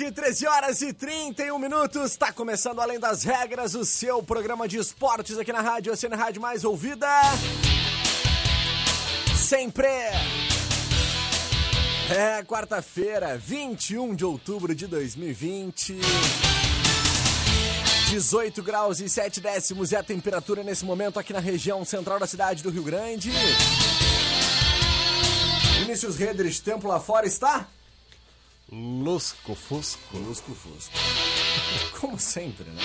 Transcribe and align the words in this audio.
Tarde, 0.00 0.12
13 0.12 0.46
horas 0.46 0.82
e 0.82 0.92
31 0.94 1.58
minutos. 1.58 2.12
Está 2.12 2.32
começando 2.32 2.80
Além 2.80 2.98
das 2.98 3.22
Regras, 3.22 3.74
o 3.74 3.84
seu 3.84 4.22
programa 4.22 4.66
de 4.66 4.78
esportes 4.78 5.36
aqui 5.36 5.52
na 5.52 5.60
Rádio 5.60 5.92
Oceana 5.92 6.16
Rádio 6.16 6.40
Mais 6.40 6.64
Ouvida. 6.64 7.06
Sempre. 9.36 9.86
É 12.08 12.42
quarta-feira, 12.44 13.36
21 13.36 14.14
de 14.14 14.24
outubro 14.24 14.74
de 14.74 14.86
2020. 14.86 15.98
18 18.08 18.62
graus 18.62 19.00
e 19.00 19.08
7 19.08 19.40
décimos 19.40 19.92
é 19.92 19.96
a 19.96 20.02
temperatura 20.02 20.64
nesse 20.64 20.84
momento 20.84 21.18
aqui 21.18 21.32
na 21.32 21.40
região 21.40 21.84
central 21.84 22.18
da 22.18 22.26
cidade 22.26 22.62
do 22.62 22.70
Rio 22.70 22.82
Grande. 22.82 23.30
Vinícius 25.80 26.16
Redrich, 26.16 26.62
tempo 26.62 26.88
lá 26.88 26.98
fora 26.98 27.26
está? 27.26 27.68
Lusco 28.72 29.54
Fusco. 29.56 30.16
Lusco 30.16 30.54
Fusco. 30.54 30.94
Como 32.00 32.18
sempre, 32.20 32.70
né? 32.70 32.80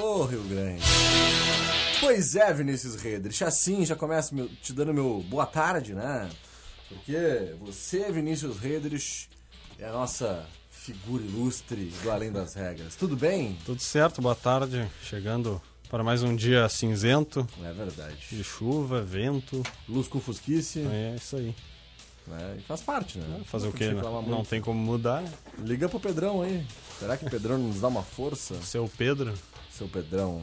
Ô, 0.00 0.20
oh, 0.20 0.24
Rio 0.24 0.42
Grande. 0.44 0.82
Pois 2.00 2.34
é, 2.34 2.52
Vinícius 2.54 2.96
Redrich, 2.96 3.44
assim 3.44 3.84
já 3.84 3.94
começo 3.94 4.34
meu, 4.34 4.48
te 4.48 4.72
dando 4.72 4.94
meu 4.94 5.22
boa 5.28 5.44
tarde, 5.44 5.94
né? 5.94 6.30
Porque 6.88 7.54
você, 7.60 8.10
Vinícius 8.10 8.58
Redrich, 8.58 9.28
é 9.78 9.86
a 9.86 9.92
nossa 9.92 10.46
figura 10.70 11.22
ilustre 11.22 11.92
do 12.02 12.10
Além 12.10 12.32
das 12.32 12.54
Regras. 12.54 12.94
Tudo 12.96 13.16
bem? 13.16 13.58
Tudo 13.64 13.80
certo, 13.80 14.22
boa 14.22 14.34
tarde. 14.34 14.86
Chegando 15.02 15.60
para 15.90 16.02
mais 16.02 16.22
um 16.22 16.34
dia 16.34 16.68
cinzento. 16.68 17.46
É 17.62 17.72
verdade. 17.72 18.16
De 18.30 18.42
chuva, 18.42 19.02
vento. 19.02 19.62
Luz 19.88 20.08
com 20.08 20.20
fusquice. 20.20 20.80
É 20.80 21.14
isso 21.16 21.36
aí. 21.36 21.54
É, 22.32 22.58
faz 22.66 22.80
parte, 22.80 23.18
né? 23.18 23.42
Fazer 23.44 23.68
o 23.68 23.72
quê? 23.72 23.90
Não, 23.90 24.22
não 24.22 24.44
tem 24.44 24.60
como 24.60 24.78
mudar. 24.78 25.22
Liga 25.58 25.88
pro 25.88 26.00
Pedrão 26.00 26.42
aí. 26.42 26.66
Será 26.98 27.16
que 27.16 27.26
o 27.26 27.30
Pedrão 27.30 27.58
nos 27.58 27.80
dá 27.80 27.88
uma 27.88 28.02
força? 28.02 28.54
Seu 28.62 28.90
Pedro. 28.96 29.34
Seu 29.70 29.88
Pedrão. 29.88 30.42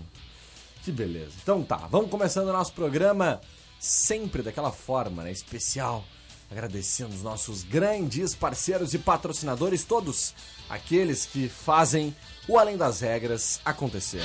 Que 0.83 0.91
beleza. 0.91 1.33
Então 1.41 1.63
tá, 1.63 1.87
vamos 1.89 2.09
começando 2.09 2.49
o 2.49 2.53
nosso 2.53 2.73
programa 2.73 3.41
sempre 3.79 4.43
daquela 4.43 4.71
forma, 4.71 5.23
né? 5.23 5.31
Especial. 5.31 6.03
Agradecendo 6.51 7.15
os 7.15 7.23
nossos 7.23 7.63
grandes 7.63 8.35
parceiros 8.35 8.93
e 8.93 8.99
patrocinadores, 8.99 9.85
todos 9.85 10.35
aqueles 10.69 11.25
que 11.25 11.47
fazem 11.47 12.13
o 12.47 12.59
Além 12.59 12.75
das 12.75 12.99
Regras 12.99 13.61
acontecer. 13.63 14.21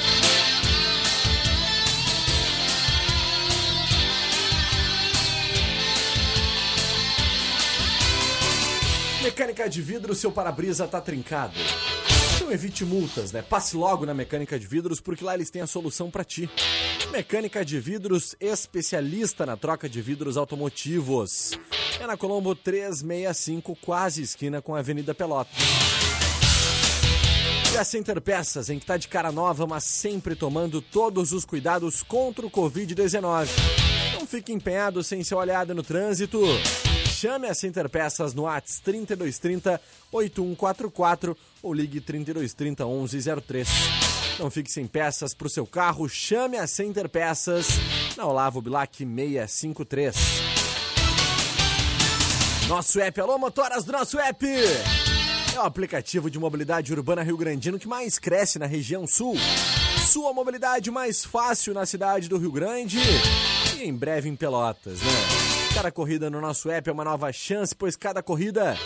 Mecânica 9.37 9.69
de 9.69 9.83
vidro, 9.83 10.15
seu 10.15 10.33
para-brisa 10.33 10.89
tá 10.89 10.99
trincado. 10.99 11.53
Então 12.37 12.51
evite 12.51 12.87
multas, 12.87 13.33
né? 13.33 13.43
Passe 13.43 13.77
logo 13.77 14.07
na 14.07 14.15
Mecânica 14.15 14.59
de 14.59 14.67
Vidros, 14.67 14.99
porque 14.99 15.23
lá 15.23 15.35
eles 15.35 15.51
têm 15.51 15.61
a 15.61 15.67
solução 15.67 16.11
para 16.11 16.25
ti. 16.25 16.49
Mecânica 17.13 17.63
de 17.63 17.79
Vidros, 17.79 18.35
especialista 18.41 19.45
na 19.45 19.55
troca 19.55 19.91
de 19.91 20.01
vidros 20.01 20.39
automotivos. 20.39 21.51
É 22.01 22.07
na 22.07 22.17
Colombo 22.17 22.55
365, 22.55 23.77
quase 23.77 24.23
esquina 24.23 24.63
com 24.63 24.75
a 24.75 24.79
Avenida 24.79 25.15
Pelota. 25.15 25.51
E 27.75 27.77
a 27.77 27.85
Center 27.85 28.19
Peças, 28.23 28.71
em 28.71 28.79
que 28.79 28.87
tá 28.87 28.97
de 28.97 29.07
cara 29.07 29.31
nova, 29.31 29.67
mas 29.67 29.85
sempre 29.85 30.35
tomando 30.35 30.81
todos 30.81 31.33
os 31.33 31.45
cuidados 31.45 32.03
contra 32.03 32.47
o 32.47 32.51
Covid-19. 32.51 33.49
Não 34.15 34.27
fique 34.27 34.51
empenhado 34.51 35.05
sem 35.05 35.23
ser 35.23 35.35
olhada 35.35 35.75
no 35.75 35.83
trânsito. 35.83 36.41
Chame 37.17 37.49
a 37.49 37.55
Center 37.55 37.89
Peças 37.89 38.35
no 38.35 38.43
Whats 38.43 38.79
3230 38.81 39.81
8144 40.13 41.35
ou 41.63 41.73
ligue 41.73 41.99
3230 41.99 42.85
1103. 42.85 43.69
Não 44.39 44.51
fique 44.51 44.71
sem 44.71 44.87
peças 44.87 45.33
para 45.33 45.47
o 45.47 45.51
seu 45.51 45.67
carro, 45.67 46.07
chame 46.11 46.59
a 46.59 46.67
Center 46.67 47.09
Peças 47.09 47.69
na 48.19 48.27
Olavo 48.27 48.61
Bilac 48.61 48.99
653. 48.99 50.15
Nosso 52.69 53.01
app, 53.01 53.19
alô 53.19 53.39
motoras 53.39 53.83
do 53.83 53.93
nosso 53.93 54.19
app! 54.19 54.47
É 55.55 55.59
o 55.59 55.63
aplicativo 55.63 56.31
de 56.31 56.39
mobilidade 56.39 56.93
urbana 56.93 57.23
Rio 57.23 57.39
Grandino 57.39 57.79
que 57.79 57.89
mais 57.89 58.19
cresce 58.19 58.59
na 58.59 58.67
região 58.67 59.07
sul. 59.07 59.39
Sua 60.07 60.35
mobilidade 60.35 60.91
mais 60.91 61.25
fácil 61.25 61.73
na 61.73 61.87
cidade 61.87 62.29
do 62.29 62.37
Rio 62.37 62.53
Grande 62.53 62.99
e 63.75 63.85
em 63.85 63.95
breve 63.95 64.29
em 64.29 64.37
Pelotas, 64.37 65.01
né? 65.01 65.56
Cada 65.77 65.93
corrida 65.93 66.31
no 66.31 66.41
nosso 66.41 66.71
app 66.71 66.89
é 66.89 66.93
uma 66.93 67.05
nova 67.05 67.31
chance, 67.31 67.77
pois 67.77 67.97
cada 67.97 68.23
corrida 68.23 68.79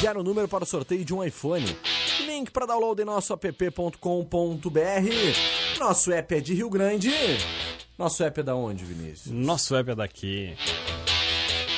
gera 0.00 0.18
um 0.18 0.22
número 0.22 0.48
para 0.48 0.64
o 0.64 0.66
sorteio 0.66 1.04
de 1.04 1.12
um 1.12 1.22
iPhone. 1.22 1.76
Link 2.24 2.50
para 2.50 2.64
download 2.64 3.02
em 3.02 3.04
nosso 3.04 3.34
app.com.br. 3.34 3.98
Nosso 5.78 6.10
app 6.10 6.34
é 6.34 6.40
de 6.40 6.54
Rio 6.54 6.70
Grande. 6.70 7.10
Nosso 7.98 8.24
app 8.24 8.40
é 8.40 8.42
da 8.42 8.56
onde, 8.56 8.82
Vinícius? 8.82 9.26
Nosso 9.26 9.76
app 9.76 9.90
é 9.90 9.94
daqui. 9.94 10.56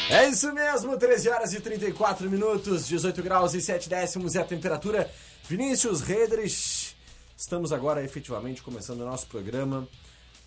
É 0.08 0.28
isso 0.28 0.52
mesmo, 0.52 0.96
13 0.96 1.28
horas 1.30 1.52
e 1.52 1.60
34 1.60 2.30
minutos, 2.30 2.86
18 2.86 3.22
graus 3.24 3.54
e 3.54 3.60
7 3.60 3.88
décimos 3.88 4.36
é 4.36 4.40
a 4.40 4.44
temperatura. 4.44 5.10
Vinícius 5.48 6.00
Redrich, 6.00 6.96
estamos 7.36 7.72
agora 7.72 8.04
efetivamente 8.04 8.62
começando 8.62 9.00
o 9.00 9.04
nosso 9.04 9.26
programa, 9.26 9.88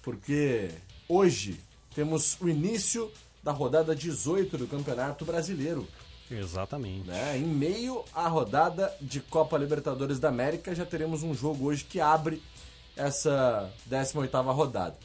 porque 0.02 0.70
hoje 1.10 1.60
temos 1.94 2.38
o 2.40 2.48
início 2.48 3.12
da 3.44 3.52
rodada 3.52 3.96
18 3.96 4.58
do 4.58 4.68
Campeonato 4.68 5.26
Brasileiro. 5.26 5.88
Exatamente. 6.32 7.08
Né? 7.08 7.38
Em 7.38 7.44
meio 7.44 8.04
à 8.14 8.28
rodada 8.28 8.92
de 9.02 9.20
Copa 9.20 9.58
Libertadores 9.58 10.20
da 10.20 10.30
América, 10.30 10.74
já 10.74 10.86
teremos 10.86 11.22
um 11.22 11.34
jogo 11.34 11.66
hoje 11.66 11.84
que 11.84 12.00
abre 12.00 12.42
essa 12.96 13.70
18ª 13.90 14.54
rodada. 14.54 14.96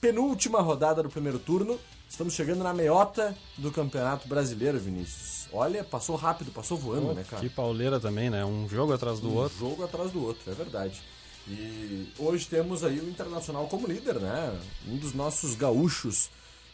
Penúltima 0.00 0.60
rodada 0.60 1.02
do 1.02 1.08
primeiro 1.08 1.38
turno. 1.38 1.78
Estamos 2.08 2.34
chegando 2.34 2.62
na 2.62 2.72
meiota 2.72 3.36
do 3.56 3.70
Campeonato 3.70 4.28
Brasileiro, 4.28 4.78
Vinícius. 4.78 5.48
Olha, 5.52 5.82
passou 5.82 6.16
rápido, 6.16 6.52
passou 6.52 6.76
voando, 6.76 7.10
oh, 7.10 7.14
né, 7.14 7.24
cara? 7.28 7.42
Que 7.42 7.48
pauleira 7.48 7.98
também, 7.98 8.30
né? 8.30 8.44
Um 8.44 8.68
jogo 8.68 8.92
atrás 8.92 9.18
do 9.20 9.30
um 9.30 9.34
outro. 9.34 9.56
Um 9.56 9.70
jogo 9.70 9.84
atrás 9.84 10.10
do 10.12 10.22
outro, 10.22 10.50
é 10.50 10.54
verdade. 10.54 11.02
E 11.46 12.12
hoje 12.18 12.46
temos 12.46 12.84
aí 12.84 13.00
o 13.00 13.08
Internacional 13.08 13.66
como 13.66 13.86
líder, 13.86 14.20
né? 14.20 14.58
Um 14.86 14.96
dos 14.96 15.14
nossos 15.14 15.54
gaúchos 15.54 16.30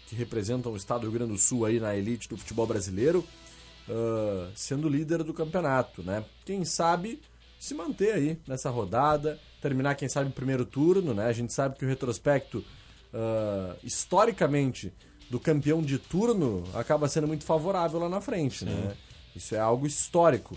que 0.07 0.15
representam 0.15 0.73
o 0.73 0.77
estado 0.77 1.01
do 1.01 1.05
Rio 1.09 1.19
Grande 1.19 1.33
do 1.33 1.39
Sul 1.39 1.65
aí 1.65 1.81
na 1.81 1.97
elite 1.97 2.29
do 2.29 2.37
futebol 2.37 2.67
brasileiro, 2.67 3.25
uh, 3.89 4.51
sendo 4.55 4.89
líder 4.89 5.23
do 5.23 5.33
campeonato, 5.35 6.03
né? 6.03 6.25
Quem 6.45 6.65
sabe 6.65 7.21
se 7.59 7.75
manter 7.75 8.13
aí 8.13 8.39
nessa 8.47 8.69
rodada, 8.69 9.39
terminar, 9.61 9.95
quem 9.95 10.09
sabe, 10.09 10.29
em 10.29 10.33
primeiro 10.33 10.67
turno, 10.67 11.15
né? 11.15 11.27
A 11.27 11.33
gente 11.33 11.53
sabe 11.53 11.77
que 11.79 11.85
o 11.85 11.89
retrospecto, 11.89 12.59
uh, 12.59 13.75
historicamente, 13.83 14.93
do 15.31 15.41
campeão 15.41 15.81
de 15.81 15.99
turno 15.99 16.63
acaba 16.75 17.09
sendo 17.09 17.27
muito 17.27 17.45
favorável 17.45 17.99
lá 17.99 18.09
na 18.09 18.21
frente, 18.21 18.61
Sim. 18.61 18.67
né? 18.67 18.97
Isso 19.35 19.55
é 19.55 19.59
algo 19.59 19.87
histórico. 19.87 20.57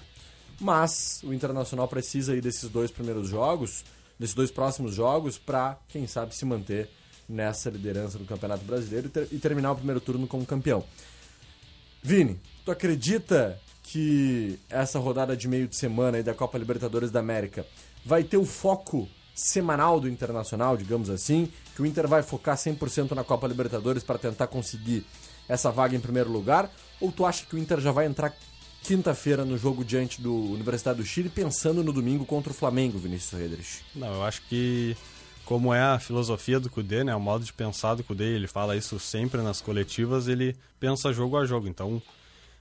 Mas 0.59 1.21
o 1.23 1.33
Internacional 1.33 1.87
precisa 1.87 2.33
aí 2.33 2.41
desses 2.41 2.69
dois 2.69 2.91
primeiros 2.91 3.29
jogos, 3.29 3.85
desses 4.19 4.35
dois 4.35 4.51
próximos 4.51 4.93
jogos, 4.93 5.37
para, 5.37 5.79
quem 5.87 6.07
sabe, 6.07 6.35
se 6.35 6.45
manter 6.45 6.89
nessa 7.27 7.69
liderança 7.69 8.17
do 8.17 8.25
Campeonato 8.25 8.63
Brasileiro 8.63 9.07
e, 9.07 9.09
ter, 9.09 9.27
e 9.31 9.39
terminar 9.39 9.71
o 9.71 9.75
primeiro 9.75 9.99
turno 9.99 10.27
como 10.27 10.45
campeão. 10.45 10.83
Vini, 12.01 12.39
tu 12.63 12.71
acredita 12.71 13.59
que 13.83 14.59
essa 14.69 14.99
rodada 14.99 15.35
de 15.35 15.47
meio 15.47 15.67
de 15.67 15.75
semana 15.75 16.17
aí 16.17 16.23
da 16.23 16.33
Copa 16.33 16.57
Libertadores 16.57 17.11
da 17.11 17.19
América 17.19 17.65
vai 18.05 18.23
ter 18.23 18.37
o 18.37 18.45
foco 18.45 19.07
semanal 19.33 19.99
do 19.99 20.09
Internacional, 20.09 20.75
digamos 20.75 21.09
assim, 21.09 21.51
que 21.75 21.81
o 21.81 21.85
Inter 21.85 22.07
vai 22.07 22.23
focar 22.23 22.57
100% 22.57 23.11
na 23.11 23.23
Copa 23.23 23.47
Libertadores 23.47 24.03
para 24.03 24.17
tentar 24.17 24.47
conseguir 24.47 25.05
essa 25.47 25.71
vaga 25.71 25.95
em 25.95 25.99
primeiro 25.99 26.31
lugar? 26.31 26.71
Ou 26.99 27.11
tu 27.11 27.25
acha 27.25 27.45
que 27.45 27.55
o 27.55 27.59
Inter 27.59 27.79
já 27.79 27.91
vai 27.91 28.05
entrar 28.05 28.35
quinta-feira 28.83 29.45
no 29.45 29.57
jogo 29.57 29.85
diante 29.85 30.21
do 30.21 30.33
Universidade 30.33 30.97
do 30.97 31.05
Chile, 31.05 31.29
pensando 31.29 31.83
no 31.83 31.93
domingo 31.93 32.25
contra 32.25 32.51
o 32.51 32.55
Flamengo, 32.55 32.97
Vinícius 32.97 33.39
Redrich? 33.39 33.83
Não, 33.95 34.15
eu 34.15 34.23
acho 34.23 34.41
que 34.43 34.97
como 35.47 35.73
é 35.73 35.81
a 35.81 35.97
filosofia 35.97 36.59
do 36.59 36.69
Cudê, 36.69 37.05
né, 37.05 37.15
o 37.15 37.21
modo 37.21 37.45
de 37.45 37.53
pensar 37.53 37.95
do 37.95 38.03
Cudê, 38.03 38.35
ele 38.35 38.47
fala 38.47 38.75
isso 38.75 38.99
sempre 38.99 39.41
nas 39.41 39.61
coletivas, 39.61 40.27
ele 40.27 40.53
pensa 40.77 41.13
jogo 41.13 41.37
a 41.37 41.45
jogo. 41.45 41.69
Então, 41.69 42.01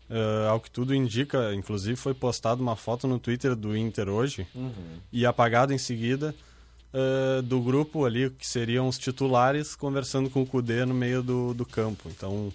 uh, 0.08 0.48
ao 0.48 0.60
que 0.60 0.70
tudo 0.70 0.94
indica, 0.94 1.52
inclusive 1.52 1.96
foi 1.96 2.14
postada 2.14 2.62
uma 2.62 2.76
foto 2.76 3.08
no 3.08 3.18
Twitter 3.18 3.56
do 3.56 3.76
Inter 3.76 4.08
hoje 4.08 4.46
uhum. 4.54 5.00
e 5.12 5.26
apagada 5.26 5.74
em 5.74 5.78
seguida 5.78 6.32
uh, 6.94 7.42
do 7.42 7.60
grupo 7.60 8.04
ali, 8.04 8.30
que 8.30 8.46
seriam 8.46 8.86
os 8.86 8.98
titulares, 8.98 9.74
conversando 9.74 10.30
com 10.30 10.42
o 10.42 10.46
Cudê 10.46 10.84
no 10.84 10.94
meio 10.94 11.24
do, 11.24 11.52
do 11.54 11.66
campo. 11.66 12.08
Então, 12.08 12.52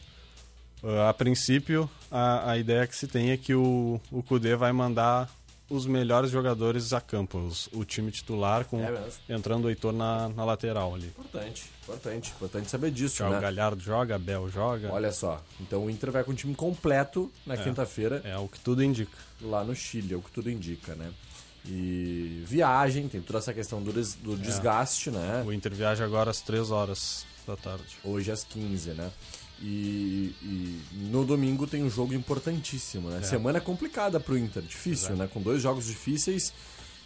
uh, 0.81 1.09
a 1.09 1.13
princípio, 1.13 1.89
a, 2.09 2.51
a 2.51 2.57
ideia 2.57 2.87
que 2.87 2.95
se 2.95 3.05
tem 3.05 3.31
é 3.31 3.37
que 3.37 3.53
o, 3.53 3.99
o 4.09 4.23
Cudê 4.23 4.55
vai 4.55 4.71
mandar 4.71 5.29
os 5.71 5.85
melhores 5.85 6.29
jogadores 6.29 6.91
a 6.91 6.99
campo, 6.99 7.37
os, 7.39 7.69
o 7.71 7.85
time 7.85 8.11
titular 8.11 8.65
com 8.65 8.83
é 8.83 8.93
entrando 9.29 9.65
o 9.65 9.69
Heitor 9.69 9.93
na, 9.93 10.27
na 10.29 10.43
lateral 10.43 10.93
ali. 10.93 11.07
Importante, 11.07 11.63
importante, 11.81 12.31
importante 12.31 12.69
saber 12.69 12.91
disso, 12.91 13.17
já 13.17 13.29
né? 13.29 13.37
O 13.37 13.41
Galhardo 13.41 13.81
joga, 13.81 14.19
Bel 14.19 14.49
joga. 14.49 14.91
Olha 14.91 15.11
só, 15.13 15.41
então 15.61 15.85
o 15.85 15.89
Inter 15.89 16.11
vai 16.11 16.25
com 16.25 16.31
o 16.31 16.35
time 16.35 16.53
completo 16.53 17.31
na 17.45 17.53
é, 17.53 17.57
quinta-feira. 17.57 18.21
É 18.25 18.37
o 18.37 18.49
que 18.49 18.59
tudo 18.59 18.83
indica. 18.83 19.17
Lá 19.41 19.63
no 19.63 19.73
Chile, 19.73 20.13
é 20.13 20.17
o 20.17 20.21
que 20.21 20.31
tudo 20.31 20.51
indica, 20.51 20.93
né? 20.93 21.11
E 21.65 22.43
viagem, 22.45 23.07
tem 23.07 23.21
toda 23.21 23.39
essa 23.39 23.53
questão 23.53 23.81
do, 23.81 23.93
des, 23.93 24.15
do 24.15 24.33
é. 24.33 24.37
desgaste, 24.37 25.09
né? 25.09 25.43
O 25.45 25.53
Inter 25.53 25.73
viaja 25.73 26.03
agora 26.03 26.31
às 26.31 26.41
3 26.41 26.69
horas 26.69 27.25
da 27.47 27.55
tarde. 27.55 27.97
Hoje 28.03 28.31
às 28.31 28.43
15, 28.43 28.91
né? 28.91 29.09
E, 29.61 30.35
e, 30.41 30.81
no 31.11 31.23
domingo 31.23 31.67
tem 31.67 31.83
um 31.83 31.89
jogo 31.89 32.15
importantíssimo, 32.15 33.09
né? 33.09 33.19
É. 33.19 33.21
Semana 33.21 33.61
complicada 33.61 34.19
pro 34.19 34.35
Inter, 34.35 34.63
difícil, 34.63 35.09
Exato. 35.09 35.19
né? 35.19 35.29
Com 35.31 35.39
dois 35.41 35.61
jogos 35.61 35.85
difíceis 35.85 36.51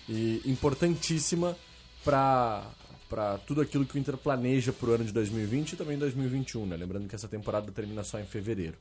e 0.07 0.41
importantíssima 0.45 1.57
para 2.03 2.63
para 3.09 3.37
tudo 3.37 3.61
aquilo 3.61 3.85
que 3.85 3.95
o 3.95 3.99
Inter 3.99 4.17
planeja 4.17 4.73
pro 4.73 4.93
ano 4.93 5.03
de 5.05 5.11
2020 5.11 5.73
e 5.73 5.75
também 5.75 5.97
2021, 5.97 6.65
né? 6.65 6.75
Lembrando 6.75 7.07
que 7.07 7.13
essa 7.13 7.27
temporada 7.27 7.71
termina 7.71 8.03
só 8.03 8.19
em 8.19 8.25
fevereiro. 8.25 8.75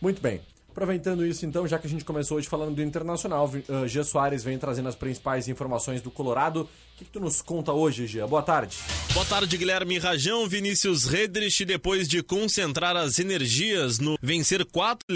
Muito 0.00 0.20
bem. 0.20 0.40
Aproveitando 0.68 1.24
isso, 1.24 1.46
então, 1.46 1.66
já 1.66 1.78
que 1.78 1.86
a 1.86 1.90
gente 1.90 2.04
começou 2.04 2.36
hoje 2.36 2.48
falando 2.48 2.74
do 2.74 2.82
Internacional, 2.82 3.48
uh, 3.48 3.88
Gia 3.88 4.04
Soares 4.04 4.44
vem 4.44 4.58
trazendo 4.58 4.90
as 4.90 4.94
principais 4.94 5.48
informações 5.48 6.02
do 6.02 6.10
Colorado. 6.10 6.68
O 6.96 6.98
que, 6.98 7.04
que 7.04 7.10
tu 7.10 7.20
nos 7.20 7.42
conta 7.42 7.74
hoje, 7.74 8.06
Gia? 8.06 8.26
Boa 8.26 8.40
tarde. 8.40 8.78
Boa 9.12 9.26
tarde, 9.26 9.58
Guilherme 9.58 9.98
Rajão, 9.98 10.48
Vinícius 10.48 11.04
Redrich, 11.04 11.62
depois 11.66 12.08
de 12.08 12.22
concentrar 12.22 12.96
as 12.96 13.18
energias 13.18 13.98
no 13.98 14.16
vencer 14.22 14.64
quatro 14.64 15.06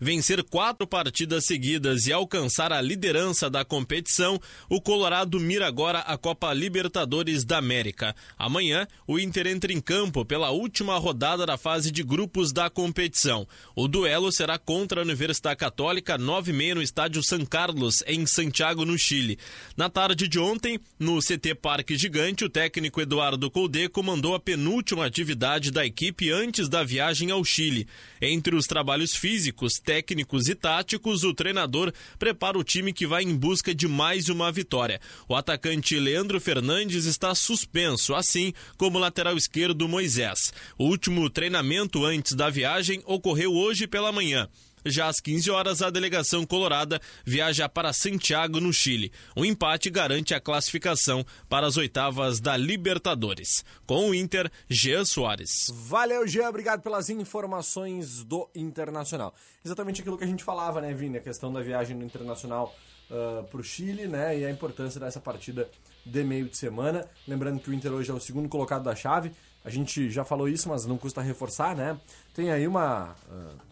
vencer 0.00 0.42
quatro 0.42 0.86
partidas 0.86 1.44
seguidas 1.44 2.06
e 2.06 2.14
alcançar 2.14 2.72
a 2.72 2.80
liderança 2.80 3.50
da 3.50 3.62
competição, 3.62 4.40
o 4.70 4.80
Colorado 4.80 5.38
mira 5.38 5.66
agora 5.66 5.98
a 5.98 6.16
Copa 6.16 6.50
Libertadores 6.54 7.44
da 7.44 7.58
América. 7.58 8.16
Amanhã, 8.38 8.86
o 9.06 9.18
Inter 9.18 9.48
entra 9.48 9.70
em 9.70 9.82
campo 9.82 10.24
pela 10.24 10.48
última 10.48 10.96
rodada 10.96 11.44
da 11.44 11.58
fase 11.58 11.90
de 11.90 12.02
grupos 12.02 12.52
da 12.54 12.70
competição. 12.70 13.46
O 13.76 13.86
duelo 13.86 14.32
será 14.32 14.58
contra 14.58 15.02
a 15.02 15.04
Universidade 15.04 15.58
Católica, 15.58 16.16
9 16.16 16.52
e 16.52 16.54
meia 16.54 16.74
no 16.74 16.82
estádio 16.82 17.22
San 17.22 17.44
Carlos, 17.44 18.02
em 18.06 18.24
Santiago, 18.24 18.86
no 18.86 18.98
Chile. 18.98 19.38
Na 19.76 19.90
tarde 19.90 20.26
de 20.26 20.38
ontem, 20.38 20.80
no 20.98 21.17
CT 21.20 21.54
Parque 21.54 21.96
Gigante, 21.96 22.44
o 22.44 22.48
técnico 22.48 23.00
Eduardo 23.00 23.50
Colde 23.50 23.88
comandou 23.88 24.34
a 24.34 24.40
penúltima 24.40 25.06
atividade 25.06 25.70
da 25.70 25.84
equipe 25.84 26.30
antes 26.30 26.68
da 26.68 26.82
viagem 26.82 27.30
ao 27.30 27.44
Chile. 27.44 27.86
Entre 28.20 28.54
os 28.54 28.66
trabalhos 28.66 29.14
físicos, 29.14 29.78
técnicos 29.78 30.48
e 30.48 30.54
táticos, 30.54 31.24
o 31.24 31.34
treinador 31.34 31.92
prepara 32.18 32.58
o 32.58 32.64
time 32.64 32.92
que 32.92 33.06
vai 33.06 33.22
em 33.22 33.36
busca 33.36 33.74
de 33.74 33.88
mais 33.88 34.28
uma 34.28 34.50
vitória. 34.52 35.00
O 35.28 35.34
atacante 35.34 35.98
Leandro 35.98 36.40
Fernandes 36.40 37.04
está 37.04 37.34
suspenso, 37.34 38.14
assim 38.14 38.52
como 38.76 38.98
o 38.98 39.00
lateral 39.00 39.36
esquerdo 39.36 39.88
Moisés. 39.88 40.52
O 40.78 40.84
último 40.84 41.28
treinamento 41.30 42.04
antes 42.04 42.34
da 42.34 42.50
viagem 42.50 43.02
ocorreu 43.04 43.54
hoje 43.54 43.86
pela 43.86 44.12
manhã. 44.12 44.48
Já 44.90 45.08
às 45.08 45.20
15 45.20 45.50
horas, 45.50 45.82
a 45.82 45.90
delegação 45.90 46.44
colorada 46.44 47.00
viaja 47.24 47.68
para 47.68 47.92
Santiago, 47.92 48.60
no 48.60 48.72
Chile. 48.72 49.12
O 49.36 49.44
empate 49.44 49.90
garante 49.90 50.34
a 50.34 50.40
classificação 50.40 51.24
para 51.48 51.66
as 51.66 51.76
oitavas 51.76 52.40
da 52.40 52.56
Libertadores. 52.56 53.64
Com 53.86 54.10
o 54.10 54.14
Inter, 54.14 54.50
Jean 54.68 55.04
Soares. 55.04 55.70
Valeu, 55.72 56.26
Jean. 56.26 56.48
Obrigado 56.48 56.82
pelas 56.82 57.10
informações 57.10 58.24
do 58.24 58.48
Internacional. 58.54 59.34
Exatamente 59.64 60.00
aquilo 60.00 60.16
que 60.16 60.24
a 60.24 60.28
gente 60.28 60.44
falava, 60.44 60.80
né, 60.80 60.92
Vini? 60.94 61.18
A 61.18 61.20
questão 61.20 61.52
da 61.52 61.60
viagem 61.60 61.98
do 61.98 62.04
Internacional 62.04 62.74
uh, 63.10 63.44
para 63.44 63.60
o 63.60 63.62
Chile, 63.62 64.06
né? 64.06 64.38
E 64.38 64.44
a 64.44 64.50
importância 64.50 65.00
dessa 65.00 65.20
partida 65.20 65.68
de 66.04 66.24
meio 66.24 66.48
de 66.48 66.56
semana. 66.56 67.06
Lembrando 67.26 67.60
que 67.60 67.70
o 67.70 67.74
Inter 67.74 67.92
hoje 67.92 68.10
é 68.10 68.14
o 68.14 68.20
segundo 68.20 68.48
colocado 68.48 68.84
da 68.84 68.94
chave. 68.94 69.32
A 69.64 69.70
gente 69.70 70.10
já 70.10 70.24
falou 70.24 70.48
isso, 70.48 70.68
mas 70.68 70.86
não 70.86 70.96
custa 70.96 71.20
reforçar, 71.20 71.76
né? 71.76 71.98
Tem 72.34 72.50
aí 72.50 72.66
uma. 72.66 73.14
Uh, 73.28 73.68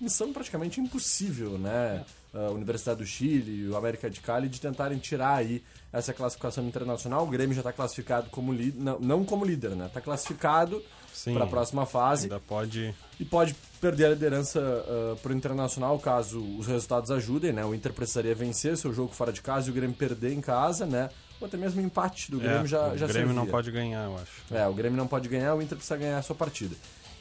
missão 0.00 0.32
praticamente 0.32 0.80
impossível, 0.80 1.58
né? 1.58 2.04
A 2.32 2.50
Universidade 2.50 2.98
do 2.98 3.06
Chile 3.06 3.62
e 3.62 3.68
o 3.68 3.76
América 3.76 4.08
de 4.10 4.20
Cali 4.20 4.48
de 4.48 4.60
tentarem 4.60 4.98
tirar 4.98 5.36
aí 5.36 5.62
essa 5.92 6.12
classificação 6.12 6.66
internacional. 6.66 7.24
O 7.24 7.26
Grêmio 7.26 7.54
já 7.54 7.60
está 7.60 7.72
classificado 7.72 8.28
como 8.30 8.52
líder, 8.52 8.78
não, 8.80 8.98
não 9.00 9.24
como 9.24 9.44
líder, 9.44 9.70
né? 9.70 9.86
Está 9.86 10.00
classificado 10.00 10.82
para 11.24 11.44
a 11.44 11.46
próxima 11.46 11.86
fase. 11.86 12.24
Ainda 12.24 12.38
pode 12.40 12.94
e 13.18 13.24
pode 13.24 13.54
perder 13.80 14.06
a 14.06 14.08
liderança 14.10 14.60
uh, 14.60 15.16
para 15.16 15.32
o 15.32 15.34
Internacional 15.34 15.98
caso 15.98 16.40
os 16.58 16.66
resultados 16.66 17.10
ajudem, 17.10 17.52
né? 17.52 17.64
O 17.64 17.74
Inter 17.74 17.92
precisaria 17.92 18.34
vencer 18.34 18.76
seu 18.76 18.92
jogo 18.92 19.12
fora 19.14 19.32
de 19.32 19.40
casa 19.40 19.68
e 19.68 19.70
o 19.70 19.74
Grêmio 19.74 19.96
perder 19.96 20.32
em 20.32 20.40
casa, 20.40 20.86
né? 20.86 21.08
Ou 21.40 21.46
até 21.46 21.56
mesmo 21.56 21.80
empate 21.80 22.30
do 22.30 22.38
Grêmio 22.38 22.64
é, 22.64 22.66
já 22.66 22.96
já 22.96 23.06
O 23.06 23.08
Grêmio 23.08 23.12
servia. 23.12 23.32
não 23.32 23.46
pode 23.46 23.70
ganhar, 23.70 24.04
eu 24.04 24.16
acho. 24.16 24.54
É, 24.54 24.66
o 24.66 24.74
Grêmio 24.74 24.96
não 24.96 25.06
pode 25.06 25.28
ganhar, 25.28 25.54
o 25.54 25.62
Inter 25.62 25.76
precisa 25.76 25.96
ganhar 25.96 26.18
a 26.18 26.22
sua 26.22 26.36
partida. 26.36 26.76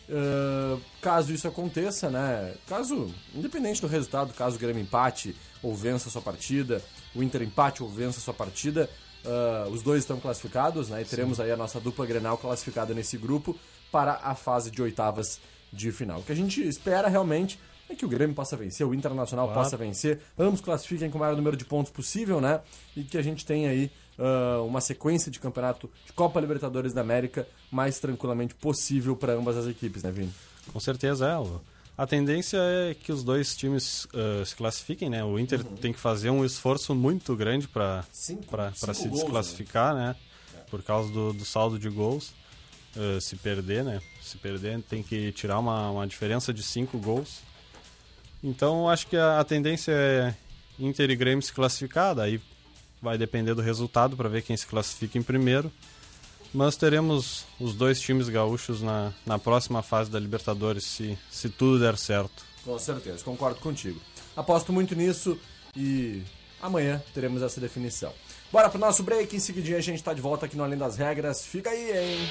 Uh, 0.10 0.82
caso 1.02 1.34
isso 1.34 1.48
aconteça, 1.48 2.10
né? 2.10 2.56
Caso, 2.66 3.14
independente 3.36 3.82
do 3.82 3.88
resultado, 3.88 4.34
caso 4.34 4.56
o 4.56 4.60
Grêmio 4.60 4.82
empate 4.82 5.36
ou 5.62 5.76
vença 5.76 6.08
a 6.08 6.12
sua 6.12 6.22
partida, 6.22 6.82
o 7.14 7.22
Inter 7.22 7.42
empate 7.42 7.84
ou 7.84 7.90
vença 7.90 8.20
a 8.20 8.22
sua 8.22 8.34
partida, 8.34 8.90
uh, 9.26 9.70
os 9.70 9.84
dois 9.84 10.04
estão 10.04 10.20
classificados, 10.20 10.90
né? 10.90 11.02
E 11.02 11.06
teremos 11.06 11.38
Sim. 11.38 11.44
aí 11.44 11.52
a 11.52 11.58
nossa 11.58 11.80
dupla 11.80 12.06
Grenal 12.06 12.38
classificada 12.38 12.94
nesse 12.94 13.18
grupo 13.18 13.58
para 13.92 14.20
a 14.24 14.34
fase 14.34 14.72
de 14.72 14.82
oitavas 14.82 15.42
de 15.74 15.92
final. 15.92 16.22
O 16.22 16.24
que 16.24 16.32
a 16.32 16.36
gente 16.36 16.66
espera 16.66 17.10
realmente 17.10 17.60
é 17.90 17.96
que 17.96 18.06
o 18.06 18.10
Grêmio 18.10 18.36
possa 18.36 18.56
vencer, 18.56 18.86
o 18.88 18.94
Internacional 18.94 19.48
claro. 19.48 19.62
possa 19.62 19.78
vencer, 19.78 20.22
ambos 20.38 20.62
classifiquem 20.62 21.10
com 21.10 21.18
o 21.18 21.22
maior 21.22 21.36
número 21.36 21.58
de 21.58 21.66
pontos 21.66 21.92
possível, 21.92 22.40
né? 22.40 22.62
E 22.96 23.04
que 23.04 23.18
a 23.18 23.22
gente 23.22 23.46
tenha 23.46 23.70
aí 23.70 23.92
uh, 24.18 24.66
uma 24.66 24.82
sequência 24.82 25.32
de 25.32 25.40
campeonato 25.40 25.90
de 26.06 26.14
Copa 26.14 26.40
Libertadores 26.40 26.94
da 26.94 27.02
América 27.02 27.48
mais 27.72 28.00
tranquilamente 28.00 28.56
possível 28.56 29.16
para 29.16 29.34
ambas 29.34 29.58
as 29.58 29.68
equipes, 29.68 30.04
né, 30.04 30.12
Vini? 30.12 30.34
Com 30.72 30.80
certeza 30.80 31.28
é. 31.28 31.60
A 31.98 32.06
tendência 32.06 32.58
é 32.58 32.94
que 32.94 33.12
os 33.12 33.24
dois 33.24 33.56
times 33.56 34.06
uh, 34.06 34.46
se 34.46 34.56
classifiquem, 34.56 35.10
né? 35.10 35.24
O 35.24 35.40
Inter 35.40 35.66
uhum. 35.66 35.76
tem 35.78 35.92
que 35.92 36.00
fazer 36.00 36.30
um 36.30 36.46
esforço 36.46 36.94
muito 36.94 37.36
grande 37.36 37.68
para 37.68 38.04
se 38.12 38.36
gols, 38.36 39.12
desclassificar, 39.12 39.96
né? 39.96 40.16
né? 40.54 40.62
Por 40.70 40.84
causa 40.84 41.12
do, 41.12 41.34
do, 41.34 41.44
saldo 41.44 41.80
de 41.80 41.90
gols. 41.90 42.34
Uh, 42.96 43.20
se 43.20 43.36
perder, 43.36 43.84
né? 43.84 44.00
Se 44.22 44.38
perder, 44.38 44.80
tem 44.84 45.02
que 45.02 45.32
tirar 45.32 45.58
uma, 45.58 45.90
uma 45.90 46.08
diferença 46.08 46.54
de 46.54 46.62
cinco 46.62 47.00
gols. 47.00 47.42
Então, 48.44 48.88
acho 48.88 49.08
que 49.08 49.18
a, 49.18 49.40
a 49.40 49.44
tendência 49.44 49.92
é 49.92 50.36
Inter 50.80 51.10
e 51.10 51.16
Grêmio 51.16 51.42
se 51.42 51.52
classificar, 51.52 52.14
daí 52.14 52.40
vai 53.02 53.18
depender 53.18 53.54
do 53.54 53.62
resultado 53.62 54.16
para 54.16 54.30
ver 54.30 54.42
quem 54.42 54.56
se 54.56 54.66
classifica 54.66 55.18
em 55.18 55.24
primeiro. 55.24 55.72
Mas 56.54 56.78
teremos 56.78 57.46
os 57.60 57.74
dois 57.74 58.00
times 58.00 58.30
gaúchos 58.30 58.82
na, 58.82 59.14
na 59.26 59.38
próxima 59.38 59.84
fase 59.84 60.10
da 60.10 60.20
Libertadores, 60.20 60.84
se, 60.84 61.18
se 61.30 61.50
tudo 61.50 61.80
der 61.80 61.98
certo. 61.98 62.46
Com 62.64 62.80
certeza, 62.80 63.24
concordo 63.24 63.60
contigo. 63.60 64.00
Aposto 64.36 64.72
muito 64.72 64.96
nisso 64.96 65.40
e 65.76 66.24
amanhã 66.62 67.02
teremos 67.14 67.42
essa 67.42 67.60
definição. 67.60 68.14
Bora 68.52 68.70
pro 68.70 68.80
nosso 68.80 69.04
break, 69.04 69.36
em 69.36 69.40
seguidinho 69.40 69.78
a 69.78 69.82
gente 69.82 70.02
tá 70.02 70.14
de 70.14 70.22
volta 70.22 70.46
aqui 70.46 70.56
no 70.56 70.64
Além 70.64 70.78
das 70.78 70.96
Regras. 70.96 71.46
Fica 71.46 71.70
aí, 71.70 71.92
hein? 71.92 72.30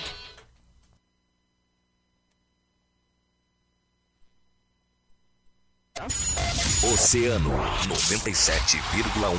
Oceano 6.92 7.50
97,1. 7.88 9.36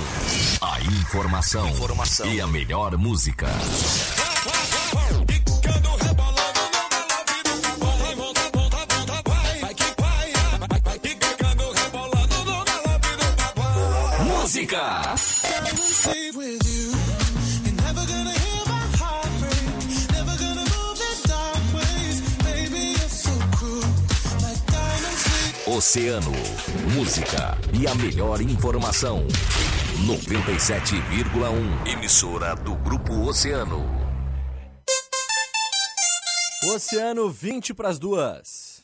A 0.61 0.81
informação, 0.81 1.69
informação, 1.69 2.25
e 2.27 2.41
a 2.41 2.47
melhor 2.47 2.97
música. 2.97 3.47
Música. 14.25 15.16
Oceano. 25.77 26.31
Música 26.96 27.55
e 27.72 27.86
a 27.86 27.93
melhor 27.93 28.41
informação. 28.41 29.27
97,1. 30.07 31.88
Emissora 31.93 32.55
do 32.55 32.75
Grupo 32.77 33.13
Oceano. 33.27 33.86
Oceano 36.74 37.29
20 37.29 37.75
para 37.75 37.89
as 37.89 38.00
duas. 38.00 38.84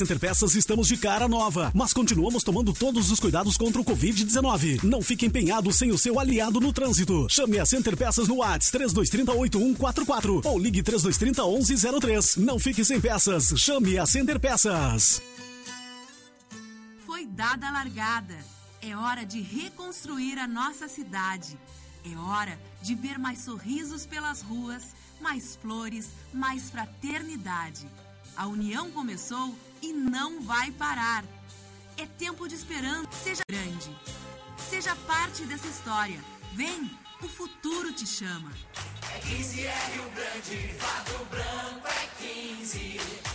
Center 0.00 0.18
Peças 0.18 0.54
estamos 0.54 0.88
de 0.88 0.96
cara 0.96 1.28
nova, 1.28 1.70
mas 1.74 1.92
continuamos 1.92 2.42
tomando 2.42 2.72
todos 2.72 3.10
os 3.10 3.20
cuidados 3.20 3.58
contra 3.58 3.82
o 3.82 3.84
Covid-19. 3.84 4.82
Não 4.82 5.02
fique 5.02 5.26
empenhado 5.26 5.70
sem 5.74 5.90
o 5.90 5.98
seu 5.98 6.18
aliado 6.18 6.58
no 6.58 6.72
trânsito. 6.72 7.26
Chame 7.28 7.58
a 7.58 7.66
Center 7.66 7.94
Peças 7.94 8.26
no 8.26 8.36
WhatsApp 8.36 8.78
3230 8.78 9.30
8144 9.30 10.40
ou 10.42 10.58
ligue 10.58 10.82
3230 10.82 11.42
1103. 11.44 12.36
Não 12.36 12.58
fique 12.58 12.82
sem 12.82 12.98
peças. 12.98 13.52
Chame 13.58 13.98
a 13.98 14.06
Center 14.06 14.40
Peças. 14.40 15.20
Foi 17.04 17.26
dada 17.26 17.68
a 17.68 17.70
largada. 17.70 18.38
É 18.80 18.96
hora 18.96 19.26
de 19.26 19.42
reconstruir 19.42 20.38
a 20.38 20.46
nossa 20.46 20.88
cidade. 20.88 21.58
É 22.10 22.16
hora 22.16 22.58
de 22.80 22.94
ver 22.94 23.18
mais 23.18 23.40
sorrisos 23.40 24.06
pelas 24.06 24.40
ruas, 24.40 24.94
mais 25.20 25.56
flores, 25.56 26.08
mais 26.32 26.70
fraternidade. 26.70 27.86
A 28.34 28.46
união 28.46 28.90
começou 28.92 29.54
e 29.82 29.92
não 29.92 30.42
vai 30.42 30.70
parar. 30.72 31.24
É 31.96 32.06
tempo 32.06 32.48
de 32.48 32.54
esperança. 32.54 33.08
Seja 33.22 33.42
grande. 33.48 33.90
Seja 34.56 34.94
parte 35.06 35.44
dessa 35.44 35.66
história. 35.66 36.18
Vem, 36.54 36.90
o 37.22 37.28
futuro 37.28 37.92
te 37.92 38.06
chama. 38.06 38.50
É 39.14 39.18
15 39.18 39.66
é 39.66 39.90
Rio 39.92 40.10
Grande, 40.10 40.74
Fado 40.78 41.24
Branco 41.26 41.86
é 41.86 42.06
15. 42.18 43.29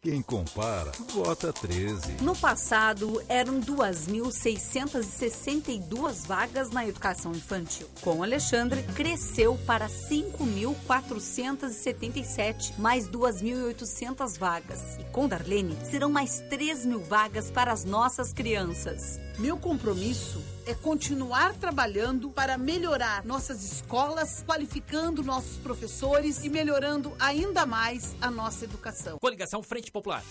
Quem 0.00 0.22
compara, 0.22 0.92
vota 1.12 1.52
13. 1.52 2.22
No 2.22 2.36
passado, 2.36 3.20
eram 3.28 3.60
2.662 3.60 6.24
vagas 6.24 6.70
na 6.70 6.86
educação 6.86 7.32
infantil. 7.32 7.88
Com 8.00 8.22
Alexandre, 8.22 8.84
cresceu 8.94 9.58
para 9.66 9.88
5.477, 9.88 12.78
mais 12.78 13.08
2.800 13.08 14.38
vagas. 14.38 14.96
E 15.00 15.04
com 15.10 15.26
Darlene, 15.26 15.76
serão 15.82 16.10
mais 16.10 16.38
3 16.48 16.86
mil 16.86 17.00
vagas 17.00 17.50
para 17.50 17.72
as 17.72 17.84
nossas 17.84 18.32
crianças. 18.32 19.18
Meu 19.36 19.56
compromisso 19.56 20.40
é 20.68 20.74
continuar 20.74 21.54
trabalhando 21.54 22.28
para 22.28 22.58
melhorar 22.58 23.24
nossas 23.24 23.64
escolas, 23.64 24.44
qualificando 24.46 25.22
nossos 25.22 25.56
professores 25.56 26.44
e 26.44 26.50
melhorando 26.50 27.16
ainda 27.18 27.64
mais 27.64 28.14
a 28.20 28.30
nossa 28.30 28.66
educação. 28.66 29.16
Coligação 29.18 29.62
Frente 29.62 29.90
Popular. 29.90 30.22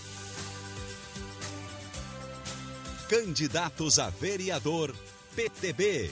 Candidatos 3.10 3.98
a 3.98 4.12
vereador 4.12 4.96
PTB. 5.36 6.12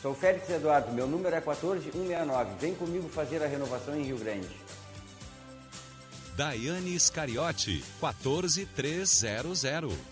Sou 0.00 0.14
Félix 0.14 0.48
Eduardo, 0.48 0.92
meu 0.92 1.06
número 1.06 1.36
é 1.36 1.42
14169. 1.42 2.54
Vem 2.58 2.74
comigo 2.74 3.06
fazer 3.10 3.42
a 3.42 3.46
renovação 3.46 3.94
em 3.94 4.04
Rio 4.04 4.16
Grande. 4.16 4.48
Daiane 6.34 6.94
Iscariote, 6.94 7.84
14300. 8.00 10.11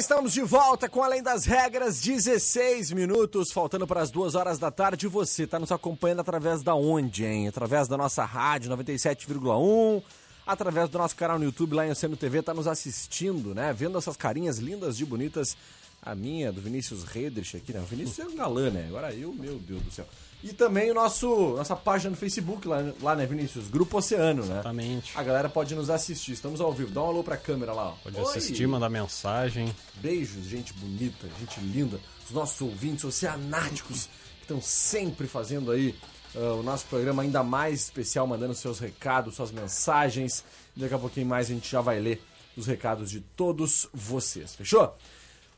Estamos 0.00 0.32
de 0.32 0.40
volta 0.40 0.88
com 0.88 1.02
Além 1.02 1.22
das 1.22 1.44
Regras, 1.44 2.00
16 2.00 2.90
minutos, 2.92 3.52
faltando 3.52 3.86
para 3.86 4.00
as 4.00 4.10
duas 4.10 4.34
horas 4.34 4.58
da 4.58 4.70
tarde. 4.70 5.06
Você 5.06 5.42
está 5.42 5.58
nos 5.58 5.70
acompanhando 5.70 6.20
através 6.20 6.62
da 6.62 6.74
onde, 6.74 7.26
hein? 7.26 7.46
Através 7.46 7.86
da 7.86 7.98
nossa 7.98 8.24
rádio 8.24 8.70
97,1, 8.70 10.02
através 10.46 10.88
do 10.88 10.96
nosso 10.96 11.14
canal 11.14 11.38
no 11.38 11.44
YouTube 11.44 11.74
lá 11.74 11.86
em 11.86 11.90
Oceano 11.90 12.16
TV, 12.16 12.40
tá 12.40 12.54
nos 12.54 12.66
assistindo, 12.66 13.54
né? 13.54 13.74
Vendo 13.74 13.98
essas 13.98 14.16
carinhas 14.16 14.56
lindas 14.56 14.98
e 14.98 15.04
bonitas. 15.04 15.54
A 16.00 16.14
minha, 16.14 16.50
do 16.50 16.62
Vinícius 16.62 17.04
Redrich 17.04 17.58
aqui, 17.58 17.74
né? 17.74 17.80
O 17.80 17.84
Vinícius 17.84 18.18
é 18.20 18.24
um 18.24 18.34
galã, 18.34 18.70
né? 18.70 18.86
Agora 18.88 19.12
eu, 19.12 19.34
meu 19.34 19.58
Deus 19.58 19.82
do 19.82 19.90
céu. 19.90 20.06
E 20.42 20.54
também 20.54 20.90
o 20.90 20.94
nosso 20.94 21.54
nossa 21.56 21.76
página 21.76 22.10
no 22.10 22.16
Facebook 22.16 22.66
lá, 22.66 22.78
lá 23.02 23.14
né, 23.14 23.26
Vinícius? 23.26 23.68
Grupo 23.68 23.98
Oceano, 23.98 24.44
né? 24.46 24.54
Exatamente. 24.54 25.12
A 25.14 25.22
galera 25.22 25.48
pode 25.48 25.74
nos 25.74 25.90
assistir. 25.90 26.32
Estamos 26.32 26.60
ao 26.60 26.72
vivo. 26.72 26.90
Dá 26.90 27.02
um 27.02 27.06
alô 27.08 27.22
pra 27.22 27.36
câmera 27.36 27.72
lá. 27.72 27.88
ó. 27.90 27.94
Pode 28.02 28.16
Oi. 28.18 28.22
assistir, 28.22 28.66
mandar 28.66 28.88
mensagem. 28.88 29.74
Beijos, 29.96 30.46
gente 30.46 30.72
bonita, 30.72 31.28
gente 31.38 31.60
linda. 31.60 32.00
Os 32.26 32.30
nossos 32.30 32.60
ouvintes 32.62 33.04
oceanáticos 33.04 34.06
que 34.38 34.42
estão 34.42 34.62
sempre 34.62 35.26
fazendo 35.26 35.70
aí 35.70 35.94
ah, 36.34 36.54
o 36.54 36.62
nosso 36.62 36.86
programa 36.86 37.22
ainda 37.22 37.42
mais 37.42 37.80
especial, 37.80 38.26
mandando 38.26 38.54
seus 38.54 38.78
recados, 38.78 39.34
suas 39.34 39.50
mensagens. 39.50 40.42
Daqui 40.74 40.94
a 40.94 40.98
pouquinho 40.98 41.26
mais 41.26 41.50
a 41.50 41.54
gente 41.54 41.70
já 41.70 41.82
vai 41.82 42.00
ler 42.00 42.22
os 42.56 42.66
recados 42.66 43.10
de 43.10 43.20
todos 43.20 43.88
vocês. 43.92 44.54
Fechou? 44.54 44.96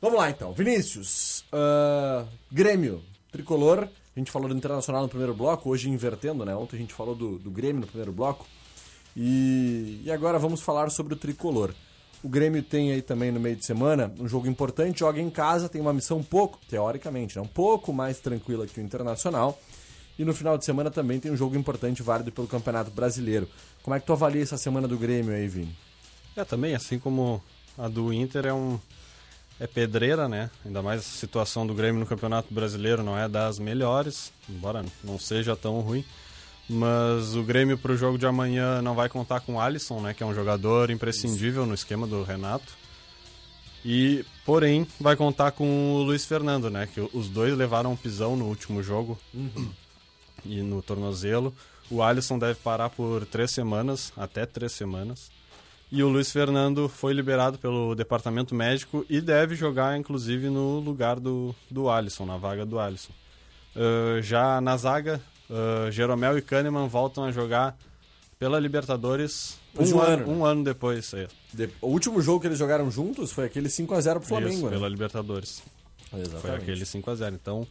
Vamos 0.00 0.18
lá 0.18 0.28
então. 0.28 0.52
Vinícius, 0.52 1.44
ah, 1.52 2.24
Grêmio, 2.50 3.02
tricolor. 3.30 3.88
A 4.14 4.20
gente 4.20 4.30
falou 4.30 4.48
do 4.48 4.54
Internacional 4.54 5.02
no 5.02 5.08
primeiro 5.08 5.34
bloco, 5.34 5.70
hoje 5.70 5.88
invertendo, 5.88 6.44
né? 6.44 6.54
Ontem 6.54 6.76
a 6.76 6.78
gente 6.78 6.92
falou 6.92 7.14
do, 7.14 7.38
do 7.38 7.50
Grêmio 7.50 7.80
no 7.80 7.86
primeiro 7.86 8.12
bloco. 8.12 8.46
E, 9.16 10.02
e 10.04 10.10
agora 10.10 10.38
vamos 10.38 10.60
falar 10.60 10.90
sobre 10.90 11.14
o 11.14 11.16
tricolor. 11.16 11.74
O 12.22 12.28
Grêmio 12.28 12.62
tem 12.62 12.92
aí 12.92 13.02
também 13.02 13.32
no 13.32 13.40
meio 13.40 13.56
de 13.56 13.64
semana 13.64 14.12
um 14.20 14.28
jogo 14.28 14.46
importante, 14.46 15.00
joga 15.00 15.20
em 15.20 15.30
casa, 15.30 15.68
tem 15.68 15.80
uma 15.80 15.92
missão 15.92 16.18
um 16.18 16.22
pouco, 16.22 16.58
teoricamente, 16.68 17.36
né? 17.36 17.42
um 17.42 17.48
pouco 17.48 17.92
mais 17.92 18.20
tranquila 18.20 18.66
que 18.66 18.78
o 18.78 18.82
Internacional. 18.82 19.58
E 20.18 20.24
no 20.24 20.34
final 20.34 20.58
de 20.58 20.64
semana 20.64 20.90
também 20.90 21.18
tem 21.18 21.32
um 21.32 21.36
jogo 21.36 21.56
importante, 21.56 22.02
válido 22.02 22.30
pelo 22.30 22.46
Campeonato 22.46 22.90
Brasileiro. 22.90 23.48
Como 23.82 23.94
é 23.96 24.00
que 24.00 24.06
tu 24.06 24.12
avalia 24.12 24.42
essa 24.42 24.58
semana 24.58 24.86
do 24.86 24.96
Grêmio 24.98 25.34
aí, 25.34 25.48
Vini? 25.48 25.74
É, 26.36 26.44
também, 26.44 26.74
assim 26.74 26.98
como 26.98 27.42
a 27.78 27.88
do 27.88 28.12
Inter 28.12 28.46
é 28.46 28.52
um 28.52 28.78
é 29.62 29.66
pedreira, 29.66 30.28
né? 30.28 30.50
Ainda 30.64 30.82
mais 30.82 31.00
a 31.00 31.04
situação 31.04 31.66
do 31.66 31.72
Grêmio 31.74 32.00
no 32.00 32.06
Campeonato 32.06 32.52
Brasileiro 32.52 33.02
não 33.02 33.16
é 33.18 33.28
das 33.28 33.58
melhores, 33.58 34.32
embora 34.48 34.84
não 35.04 35.18
seja 35.18 35.54
tão 35.54 35.80
ruim. 35.80 36.04
Mas 36.68 37.34
o 37.34 37.42
Grêmio 37.42 37.76
para 37.78 37.92
o 37.92 37.96
jogo 37.96 38.16
de 38.18 38.26
amanhã 38.26 38.80
não 38.82 38.94
vai 38.94 39.08
contar 39.08 39.40
com 39.40 39.54
o 39.54 39.60
Alisson, 39.60 40.00
né? 40.00 40.14
Que 40.14 40.22
é 40.22 40.26
um 40.26 40.34
jogador 40.34 40.90
imprescindível 40.90 41.66
no 41.66 41.74
esquema 41.74 42.06
do 42.06 42.22
Renato. 42.22 42.72
E, 43.84 44.24
porém, 44.44 44.86
vai 45.00 45.16
contar 45.16 45.50
com 45.52 45.94
o 45.96 46.02
Luiz 46.02 46.24
Fernando, 46.24 46.70
né? 46.70 46.88
Que 46.92 47.00
os 47.12 47.28
dois 47.28 47.56
levaram 47.56 47.92
um 47.92 47.96
pisão 47.96 48.36
no 48.36 48.46
último 48.46 48.82
jogo 48.82 49.18
Uhum. 49.34 49.68
e 50.44 50.60
no 50.62 50.80
tornozelo. 50.82 51.54
O 51.90 52.02
Alisson 52.02 52.38
deve 52.38 52.54
parar 52.60 52.90
por 52.90 53.26
três 53.26 53.50
semanas, 53.50 54.12
até 54.16 54.46
três 54.46 54.72
semanas. 54.72 55.30
E 55.94 56.02
o 56.02 56.08
Luiz 56.08 56.32
Fernando 56.32 56.88
foi 56.88 57.12
liberado 57.12 57.58
pelo 57.58 57.94
departamento 57.94 58.54
médico 58.54 59.04
e 59.10 59.20
deve 59.20 59.54
jogar, 59.54 59.98
inclusive, 59.98 60.48
no 60.48 60.80
lugar 60.80 61.20
do, 61.20 61.54
do 61.70 61.90
Alisson, 61.90 62.24
na 62.24 62.38
vaga 62.38 62.64
do 62.64 62.78
Alisson. 62.78 63.12
Uh, 63.76 64.22
já 64.22 64.58
na 64.62 64.74
zaga, 64.78 65.20
uh, 65.50 65.90
Jeromel 65.90 66.38
e 66.38 66.42
Kahneman 66.42 66.88
voltam 66.88 67.24
a 67.24 67.30
jogar 67.30 67.76
pela 68.38 68.58
Libertadores 68.58 69.58
um, 69.78 69.84
um 69.84 70.00
ano, 70.00 70.30
um 70.30 70.44
ano 70.46 70.64
depois. 70.64 71.12
É. 71.12 71.28
De- 71.52 71.68
O 71.82 71.88
último 71.88 72.22
jogo 72.22 72.40
que 72.40 72.46
eles 72.46 72.58
jogaram 72.58 72.90
juntos 72.90 73.30
foi 73.30 73.44
aquele 73.44 73.68
5x0 73.68 74.14
pro 74.18 74.22
Flamengo, 74.28 74.52
Isso, 74.54 74.64
né? 74.64 74.70
pela 74.70 74.88
Libertadores. 74.88 75.62
Exatamente. 76.10 76.40
Foi 76.40 76.50
aquele 76.54 76.84
5x0. 76.86 77.34
Então, 77.34 77.66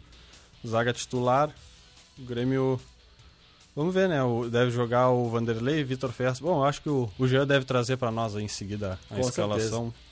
zaga 0.66 0.94
titular, 0.94 1.50
o 2.20 2.22
Grêmio. 2.24 2.80
Vamos 3.76 3.94
ver, 3.94 4.10
né? 4.10 4.22
O- 4.24 4.50
deve 4.50 4.70
jogar 4.72 5.10
o 5.10 5.30
Vanderlei, 5.30 5.84
Vitor 5.84 6.12
Ferraz. 6.12 6.40
Bom, 6.40 6.64
acho 6.64 6.82
que 6.82 6.90
o, 6.90 7.10
o 7.18 7.28
Jean 7.28 7.48
deve 7.48 7.66
trazer 7.66 7.98
para 7.98 8.12
nós 8.12 8.36
em 8.36 8.48
seguida 8.48 9.00
a 9.10 9.16
Com 9.16 9.22
escalação. 9.22 9.94
certeza. 9.94 10.12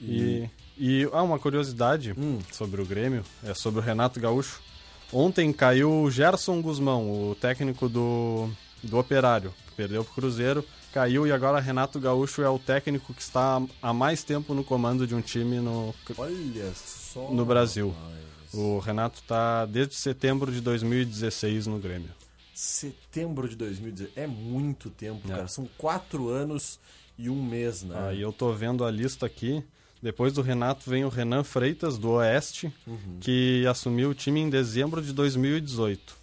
E, 0.00 0.48
e 0.76 1.08
ah, 1.12 1.22
uma 1.22 1.38
curiosidade 1.38 2.12
Hum. 2.18 2.38
sobre 2.50 2.82
o 2.82 2.84
Grêmio, 2.86 3.24
é 3.44 3.54
sobre 3.54 3.80
o 3.80 3.82
Renato 3.82 4.18
Gaúcho. 4.20 4.60
Ontem 5.12 5.52
caiu 5.52 5.90
o 6.02 6.10
Gerson 6.10 6.60
Guzmão, 6.60 7.30
o 7.30 7.34
técnico 7.34 7.88
do, 7.88 8.48
do 8.82 8.98
Operário. 8.98 9.54
Perdeu 9.76 10.04
pro 10.04 10.14
Cruzeiro, 10.14 10.64
caiu 10.92 11.26
e 11.26 11.32
agora 11.32 11.60
Renato 11.60 11.98
Gaúcho 12.00 12.42
é 12.42 12.48
o 12.48 12.58
técnico 12.58 13.14
que 13.14 13.22
está 13.22 13.62
há 13.80 13.92
mais 13.92 14.22
tempo 14.24 14.52
no 14.54 14.64
comando 14.64 15.06
de 15.06 15.14
um 15.14 15.20
time 15.22 15.60
no, 15.60 15.94
Olha 16.18 16.72
só. 16.74 17.30
no 17.30 17.44
Brasil. 17.44 17.88
rapaz. 17.90 18.22
O 18.54 18.78
Renato 18.80 19.20
está 19.20 19.64
desde 19.66 19.94
setembro 19.94 20.52
de 20.52 20.60
2016 20.60 21.66
no 21.66 21.78
Grêmio. 21.78 22.10
Setembro 22.54 23.48
de 23.48 23.56
2018. 23.56 24.12
É 24.18 24.26
muito 24.26 24.90
tempo, 24.90 25.20
É. 25.26 25.30
cara. 25.36 25.48
São 25.48 25.68
quatro 25.78 26.28
anos 26.28 26.78
e 27.18 27.28
um 27.30 27.42
mês, 27.42 27.82
né? 27.82 27.94
Aí 28.08 28.20
eu 28.20 28.32
tô 28.32 28.52
vendo 28.52 28.84
a 28.84 28.90
lista 28.90 29.26
aqui. 29.26 29.64
Depois 30.02 30.32
do 30.32 30.42
Renato 30.42 30.88
vem 30.90 31.04
o 31.04 31.08
Renan 31.08 31.44
Freitas, 31.44 31.96
do 31.96 32.10
Oeste, 32.12 32.72
Uhum. 32.86 33.18
que 33.20 33.64
assumiu 33.68 34.10
o 34.10 34.14
time 34.14 34.40
em 34.40 34.50
dezembro 34.50 35.00
de 35.00 35.12
2018. 35.12 36.16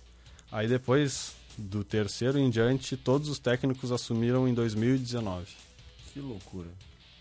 Aí 0.51 0.67
depois 0.67 1.33
do 1.57 1.83
terceiro 1.83 2.37
em 2.37 2.49
diante, 2.49 2.97
todos 2.97 3.29
os 3.29 3.39
técnicos 3.39 3.91
assumiram 3.91 4.47
em 4.47 4.53
2019. 4.53 5.47
Que 6.13 6.19
loucura. 6.19 6.67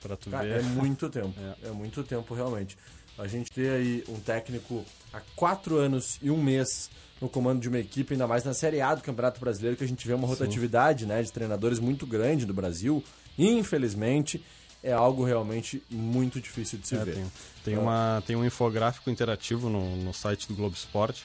Pra 0.00 0.16
tu 0.16 0.30
Cara, 0.30 0.44
ver. 0.44 0.60
é 0.60 0.62
muito 0.62 1.08
tempo. 1.08 1.34
É. 1.62 1.70
muito 1.70 2.02
tempo, 2.04 2.34
realmente. 2.34 2.76
A 3.18 3.26
gente 3.26 3.50
ter 3.50 3.70
aí 3.70 4.04
um 4.08 4.20
técnico 4.20 4.84
há 5.12 5.20
quatro 5.34 5.76
anos 5.76 6.18
e 6.22 6.30
um 6.30 6.40
mês 6.42 6.88
no 7.20 7.28
comando 7.28 7.60
de 7.60 7.68
uma 7.68 7.78
equipe, 7.80 8.14
ainda 8.14 8.28
mais 8.28 8.44
na 8.44 8.54
Série 8.54 8.80
A 8.80 8.94
do 8.94 9.02
Campeonato 9.02 9.40
Brasileiro, 9.40 9.76
que 9.76 9.82
a 9.82 9.88
gente 9.88 10.06
vê 10.06 10.14
uma 10.14 10.26
rotatividade 10.26 11.04
né, 11.04 11.20
de 11.22 11.32
treinadores 11.32 11.80
muito 11.80 12.06
grande 12.06 12.46
do 12.46 12.54
Brasil. 12.54 13.02
Infelizmente, 13.36 14.44
é 14.82 14.92
algo 14.92 15.24
realmente 15.24 15.82
muito 15.90 16.40
difícil 16.40 16.78
de 16.78 16.86
se 16.86 16.94
É, 16.94 17.04
ver. 17.04 17.14
tem, 17.14 17.32
tem 17.64 17.74
É. 17.74 17.78
uma, 17.78 18.22
tem 18.24 18.36
um 18.36 18.44
infográfico 18.44 19.10
interativo 19.10 19.68
no, 19.68 19.96
no 19.96 20.14
site 20.14 20.46
do 20.46 20.54
Globo 20.54 20.76
Esporte 20.76 21.24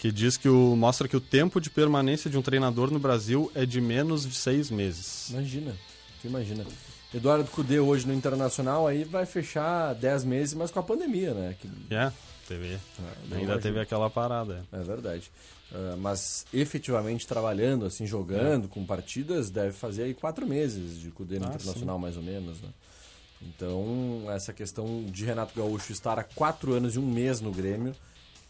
que 0.00 0.12
diz 0.12 0.36
que 0.36 0.48
o, 0.48 0.76
mostra 0.76 1.08
que 1.08 1.16
o 1.16 1.20
tempo 1.20 1.60
de 1.60 1.68
permanência 1.68 2.30
de 2.30 2.38
um 2.38 2.42
treinador 2.42 2.88
no 2.90 3.00
Brasil 3.00 3.50
é 3.54 3.66
de 3.66 3.80
menos 3.80 4.24
de 4.26 4.34
seis 4.34 4.70
meses. 4.70 5.28
Imagina, 5.30 5.76
tu 6.22 6.28
imagina. 6.28 6.64
Eduardo 7.14 7.50
Cudê 7.50 7.78
hoje 7.80 8.06
no 8.06 8.12
Internacional 8.12 8.86
aí 8.86 9.04
vai 9.04 9.24
fechar 9.24 9.94
10 9.94 10.24
meses, 10.24 10.54
mas 10.54 10.70
com 10.70 10.78
a 10.78 10.82
pandemia, 10.82 11.32
né? 11.32 11.56
Que 11.58 11.68
É, 11.94 12.12
teve. 12.46 12.78
não 12.98 13.08
Ainda 13.36 13.36
imagino. 13.36 13.60
teve 13.60 13.80
aquela 13.80 14.10
parada. 14.10 14.64
É 14.72 14.82
verdade. 14.82 15.30
Ah, 15.72 15.96
mas 15.98 16.44
efetivamente 16.52 17.26
trabalhando, 17.26 17.86
assim, 17.86 18.06
jogando 18.06 18.68
com 18.68 18.84
partidas, 18.84 19.48
deve 19.50 19.72
fazer 19.72 20.02
aí 20.04 20.14
quatro 20.14 20.46
meses 20.46 20.98
de 21.00 21.10
Cudê 21.10 21.38
no 21.38 21.46
Ah, 21.46 21.48
Internacional, 21.54 21.98
mais 21.98 22.16
ou 22.16 22.22
menos, 22.22 22.60
né? 22.60 22.68
Então, 23.40 24.24
essa 24.30 24.52
questão 24.52 25.04
de 25.06 25.24
Renato 25.24 25.54
Gaúcho 25.58 25.92
estar 25.92 26.18
há 26.18 26.24
quatro 26.24 26.74
anos 26.74 26.96
e 26.96 26.98
um 26.98 27.06
mês 27.06 27.40
no 27.40 27.52
Grêmio 27.52 27.94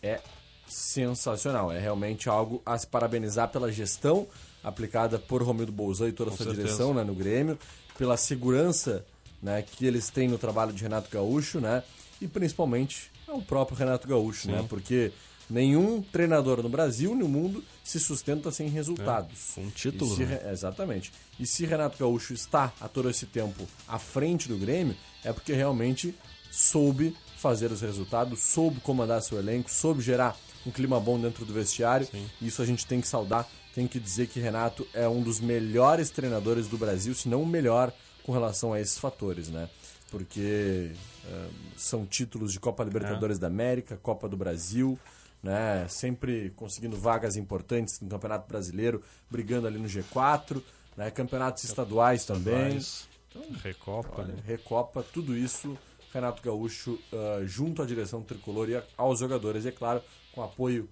é 0.03 0.21
sensacional. 0.67 1.71
É 1.71 1.79
realmente 1.79 2.29
algo 2.29 2.63
a 2.65 2.77
se 2.79 2.87
parabenizar 2.87 3.49
pela 3.49 3.71
gestão 3.71 4.27
aplicada 4.65 5.19
por 5.19 5.43
Romildo 5.43 5.73
Bolzan 5.73 6.09
e 6.09 6.13
toda 6.13 6.31
a 6.31 6.37
sua 6.37 6.47
certeza. 6.47 6.63
direção 6.67 6.93
né, 6.95 7.05
no 7.05 7.15
Grêmio, 7.15 7.59
pela 7.99 8.17
segurança 8.17 9.05
né, 9.43 9.61
que 9.63 9.85
eles 9.85 10.09
têm 10.09 10.29
no 10.29 10.39
trabalho 10.39 10.73
de 10.73 10.83
Renato 10.83 11.11
Gaúcho, 11.11 11.61
né? 11.61 11.83
E 12.21 12.27
principalmente 12.27 13.11
o 13.29 13.43
próprio 13.43 13.77
Renato 13.77 14.09
Gaúcho, 14.09 14.43
Sim. 14.43 14.53
né? 14.53 14.65
Porque 14.69 15.13
nenhum 15.51 16.01
treinador 16.01 16.63
no 16.63 16.69
Brasil, 16.69 17.15
no 17.15 17.29
mundo, 17.29 17.63
se 17.85 17.99
sustenta 17.99 18.51
sem 18.51 18.69
resultados. 18.69 19.57
É, 19.57 19.61
com 19.61 19.71
título, 19.71 20.15
se 20.15 20.25
né? 20.25 20.41
Exatamente. 20.51 21.13
E 21.39 21.47
se 21.47 21.67
Renato 21.67 21.99
Gaúcho 21.99 22.33
está 22.33 22.73
a 22.81 22.89
todo 22.89 23.11
esse 23.11 23.27
tempo 23.27 23.67
à 23.87 23.99
frente 23.99 24.49
do 24.49 24.57
Grêmio, 24.57 24.97
é 25.25 25.33
porque 25.33 25.53
realmente 25.53 26.15
soube 26.51 27.17
fazer 27.37 27.71
os 27.71 27.81
resultados, 27.81 28.41
soube 28.41 28.81
comandar 28.81 29.23
seu 29.23 29.39
elenco, 29.39 29.71
soube 29.71 30.03
gerar 30.03 30.37
um 30.67 30.71
clima 30.71 30.99
bom 30.99 31.21
dentro 31.21 31.45
do 31.45 31.53
vestiário. 31.53 32.09
Isso 32.41 32.61
a 32.63 32.67
gente 32.67 32.87
tem 32.87 33.01
que 33.01 33.09
saudar, 33.09 33.49
tem 33.79 33.87
que 33.87 34.01
dizer 34.01 34.27
que 34.27 34.41
Renato 34.41 34.85
é 34.93 35.09
um 35.09 35.23
dos 35.23 35.39
melhores 35.39 36.11
treinadores 36.11 36.67
do 36.67 36.77
Brasil, 36.77 37.15
se 37.15 37.29
não 37.29 37.45
o 37.45 37.47
melhor 37.47 37.93
com 38.25 38.33
relação 38.33 38.73
a 38.73 38.81
esses 38.81 38.99
fatores, 38.99 39.49
né? 39.49 39.71
Porque 40.11 40.91
eh, 41.25 41.49
são 41.77 42.05
títulos 42.05 42.53
de 42.53 42.59
Copa 42.59 42.83
Libertadores 42.83 43.39
da 43.39 43.47
América, 43.47 43.97
Copa 43.97 44.29
do 44.29 44.37
Brasil, 44.37 44.99
né? 45.41 45.87
Sempre 45.89 46.51
conseguindo 46.57 46.97
vagas 46.97 47.37
importantes 47.37 48.01
no 48.01 48.09
Campeonato 48.09 48.49
Brasileiro, 48.49 49.01
brigando 49.31 49.69
ali 49.69 49.79
no 49.79 49.87
G4, 49.87 50.61
né? 50.97 51.09
Campeonatos 51.13 51.63
estaduais, 51.63 52.25
também. 52.25 52.79
Estaduais, 52.79 53.09
Recopa, 53.63 54.23
Olha, 54.23 54.35
né? 54.35 54.43
Recopa, 54.45 55.05
tudo 55.05 55.37
isso, 55.37 55.79
Renato 56.13 56.43
Gaúcho 56.43 56.99
ah, 57.13 57.43
junto 57.45 57.81
à 57.81 57.87
direção 57.87 58.23
tricolor 58.23 58.69
e 58.71 58.83
aos 58.97 59.21
jogadores, 59.21 59.65
e 59.65 59.69
é 59.69 59.73
claro, 59.73 60.03
com 60.33 60.43
apoio 60.43 60.89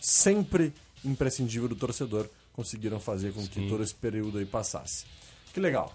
sempre 0.00 0.74
imprescindível 1.04 1.68
do 1.68 1.76
torcedor, 1.76 2.28
conseguiram 2.52 2.98
fazer 2.98 3.32
com 3.32 3.46
que 3.46 3.60
Sim. 3.60 3.68
todo 3.68 3.82
esse 3.82 3.94
período 3.94 4.38
aí 4.38 4.46
passasse. 4.46 5.04
Que 5.52 5.60
legal. 5.60 5.94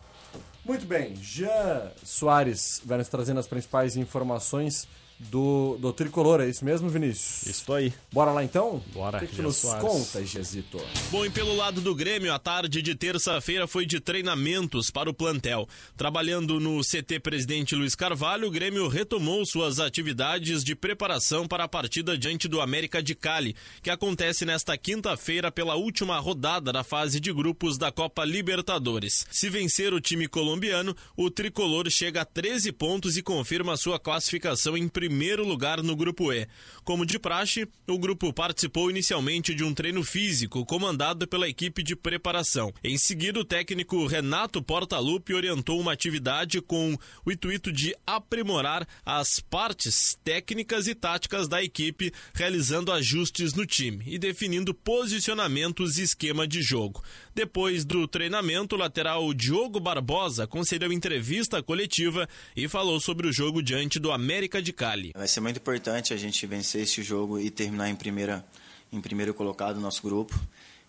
Muito 0.66 0.86
bem, 0.86 1.16
Jean 1.18 1.92
Soares 2.04 2.82
vai 2.86 2.98
nos 2.98 3.10
trazendo 3.10 3.40
as 3.40 3.48
principais 3.48 3.98
informações 3.98 4.88
do, 5.20 5.78
do 5.80 5.94
tricolor, 5.94 6.42
é 6.42 6.50
isso 6.50 6.66
mesmo, 6.66 6.90
Vinícius? 6.90 7.44
Isso 7.48 7.74
aí. 7.74 7.94
Bora 8.12 8.32
lá 8.32 8.44
então? 8.44 8.84
Bora, 8.94 9.18
O 9.18 9.22
que, 9.22 9.28
que 9.28 9.42
nos 9.42 9.58
Soares. 9.58 9.82
conta, 9.82 10.26
Gesito? 10.26 10.82
Bom, 11.12 11.26
e 11.26 11.30
pelo 11.30 11.56
lado 11.56 11.80
do 11.80 11.96
Grêmio, 11.96 12.34
a 12.34 12.40
tarde 12.40 12.82
de 12.82 12.94
terça-feira 12.96 13.66
foi 13.68 13.86
de 13.86 14.00
treinamentos 14.02 14.90
para 14.90 15.10
o 15.10 15.14
plantel. 15.14 15.68
Trabalhando 15.96 16.60
no 16.60 16.82
CT 16.82 17.20
Presidente 17.22 17.76
Luiz 17.76 17.96
Carvalho, 17.96 18.48
o 18.48 18.52
Grêmio 18.52 18.88
retomou 18.90 19.46
suas 19.46 19.80
atividades 19.80 20.64
de 20.64 20.76
preparação 20.76 21.48
para 21.48 21.64
a 21.64 21.70
partida 21.70 22.18
diante 22.18 22.48
do 22.48 22.60
América 22.60 23.02
de 23.02 23.16
Cali, 23.16 23.56
que 23.82 23.90
acontece 23.90 24.46
nesta 24.46 24.78
quinta-feira 24.78 25.52
pela 25.52 25.76
última 25.76 26.20
rodada 26.20 26.74
da 26.74 26.84
fase 26.84 27.20
de 27.20 27.32
grupos 27.32 27.78
da 27.78 27.92
Copa 27.92 28.26
Libertadores. 28.26 29.26
Se 29.32 29.50
vencer 29.50 29.94
o 29.94 30.02
time 30.02 30.28
colombiano, 30.28 30.96
o 31.16 31.32
tricolor 31.32 31.90
chega 31.90 32.22
a 32.22 32.26
13 32.26 32.72
pontos 32.74 33.16
e 33.16 33.24
confirma 33.24 33.78
sua 33.78 33.98
classificação 34.00 34.76
em 34.76 34.88
primeiro 34.88 35.03
lugar 35.44 35.82
no 35.82 35.96
grupo 35.96 36.32
E. 36.32 36.48
Como 36.84 37.06
de 37.06 37.18
praxe, 37.18 37.68
o 37.88 37.98
grupo 37.98 38.34
participou 38.34 38.90
inicialmente 38.90 39.54
de 39.54 39.64
um 39.64 39.74
treino 39.74 40.04
físico 40.04 40.66
comandado 40.66 41.28
pela 41.28 41.48
equipe 41.48 41.82
de 41.82 41.96
preparação. 41.96 42.74
Em 42.84 42.98
seguida, 42.98 43.40
o 43.40 43.46
técnico 43.46 44.06
Renato 44.06 44.62
Portaluppi 44.62 45.34
orientou 45.34 45.80
uma 45.80 45.94
atividade 45.94 46.62
com 46.62 46.98
o 47.26 47.32
intuito 47.32 47.72
de 47.72 47.96
aprimorar 48.06 48.88
as 49.06 49.40
partes 49.40 50.18
técnicas 50.24 50.88
e 50.88 50.96
táticas 50.96 51.48
da 51.48 51.64
equipe, 51.64 52.12
realizando 52.34 52.92
ajustes 52.92 53.54
no 53.54 53.66
time 53.66 54.04
e 54.08 54.18
definindo 54.18 54.74
posicionamentos 54.74 55.98
e 55.98 56.04
esquema 56.04 56.48
de 56.48 56.62
jogo. 56.62 57.04
Depois 57.36 57.84
do 57.84 58.08
treinamento, 58.08 58.76
o 58.76 58.80
lateral 58.80 59.34
Diogo 59.34 59.80
Barbosa 59.80 60.46
concedeu 60.46 60.92
entrevista 60.94 61.64
coletiva 61.64 62.28
e 62.56 62.68
falou 62.68 63.00
sobre 63.00 63.28
o 63.28 63.34
jogo 63.34 63.62
diante 63.62 64.00
do 64.00 64.12
América 64.12 64.62
de 64.62 64.72
Cali. 64.72 64.93
Vai 65.16 65.28
ser 65.28 65.40
muito 65.40 65.58
importante 65.58 66.14
a 66.14 66.18
gente 66.18 66.46
vencer 66.46 66.84
esse 66.84 67.02
jogo 67.02 67.40
e 67.40 67.50
terminar 67.50 67.90
em, 67.90 67.96
primeira, 67.96 68.46
em 68.92 69.02
primeiro 69.02 69.34
colocado 69.34 69.78
no 69.78 69.82
nosso 69.82 70.04
grupo. 70.04 70.40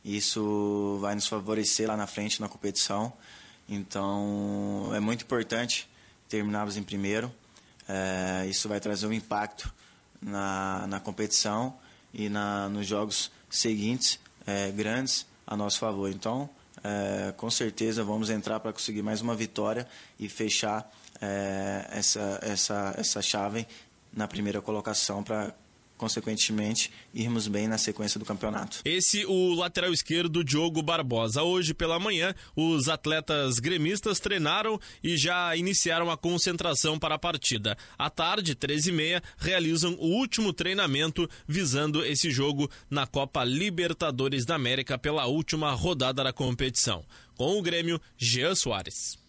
Isso 0.04 0.98
vai 1.00 1.14
nos 1.14 1.26
favorecer 1.26 1.88
lá 1.88 1.96
na 1.96 2.06
frente 2.06 2.38
na 2.38 2.46
competição. 2.46 3.10
Então 3.66 4.90
é 4.94 5.00
muito 5.00 5.24
importante 5.24 5.88
terminarmos 6.28 6.76
em 6.76 6.82
primeiro. 6.82 7.32
É, 7.88 8.46
isso 8.46 8.68
vai 8.68 8.78
trazer 8.78 9.06
um 9.06 9.12
impacto 9.12 9.72
na, 10.20 10.86
na 10.86 11.00
competição 11.00 11.74
e 12.12 12.28
na, 12.28 12.68
nos 12.68 12.86
jogos 12.86 13.30
seguintes, 13.48 14.20
é, 14.46 14.70
grandes, 14.70 15.26
a 15.46 15.56
nosso 15.56 15.78
favor. 15.78 16.10
Então 16.10 16.50
é, 16.84 17.32
com 17.32 17.50
certeza 17.50 18.04
vamos 18.04 18.28
entrar 18.28 18.60
para 18.60 18.70
conseguir 18.70 19.00
mais 19.00 19.22
uma 19.22 19.34
vitória 19.34 19.88
e 20.20 20.28
fechar 20.28 20.86
é, 21.20 21.86
essa, 21.90 22.38
essa, 22.42 22.94
essa 22.98 23.22
chave 23.22 23.66
na 24.14 24.26
primeira 24.28 24.60
colocação 24.60 25.22
para 25.22 25.54
consequentemente, 25.96 26.90
irmos 27.14 27.48
bem 27.48 27.68
na 27.68 27.78
sequência 27.78 28.18
do 28.18 28.26
campeonato. 28.26 28.80
Esse 28.84 29.24
o 29.26 29.54
lateral 29.54 29.92
esquerdo 29.92 30.44
Diogo 30.44 30.82
Barbosa. 30.82 31.42
Hoje 31.42 31.72
pela 31.72 31.98
manhã, 31.98 32.34
os 32.56 32.88
atletas 32.88 33.58
gremistas 33.58 34.20
treinaram 34.20 34.78
e 35.02 35.16
já 35.16 35.56
iniciaram 35.56 36.10
a 36.10 36.16
concentração 36.16 36.98
para 36.98 37.14
a 37.14 37.18
partida. 37.18 37.76
À 37.96 38.10
tarde, 38.10 38.54
13h30, 38.54 39.22
realizam 39.38 39.94
o 39.94 40.06
último 40.06 40.52
treinamento 40.52 41.28
visando 41.46 42.04
esse 42.04 42.30
jogo 42.30 42.68
na 42.90 43.06
Copa 43.06 43.44
Libertadores 43.44 44.44
da 44.44 44.56
América 44.56 44.98
pela 44.98 45.26
última 45.26 45.72
rodada 45.72 46.24
da 46.24 46.32
competição. 46.32 47.04
Com 47.36 47.58
o 47.58 47.62
Grêmio, 47.62 48.00
Jean 48.16 48.54
Soares. 48.54 49.23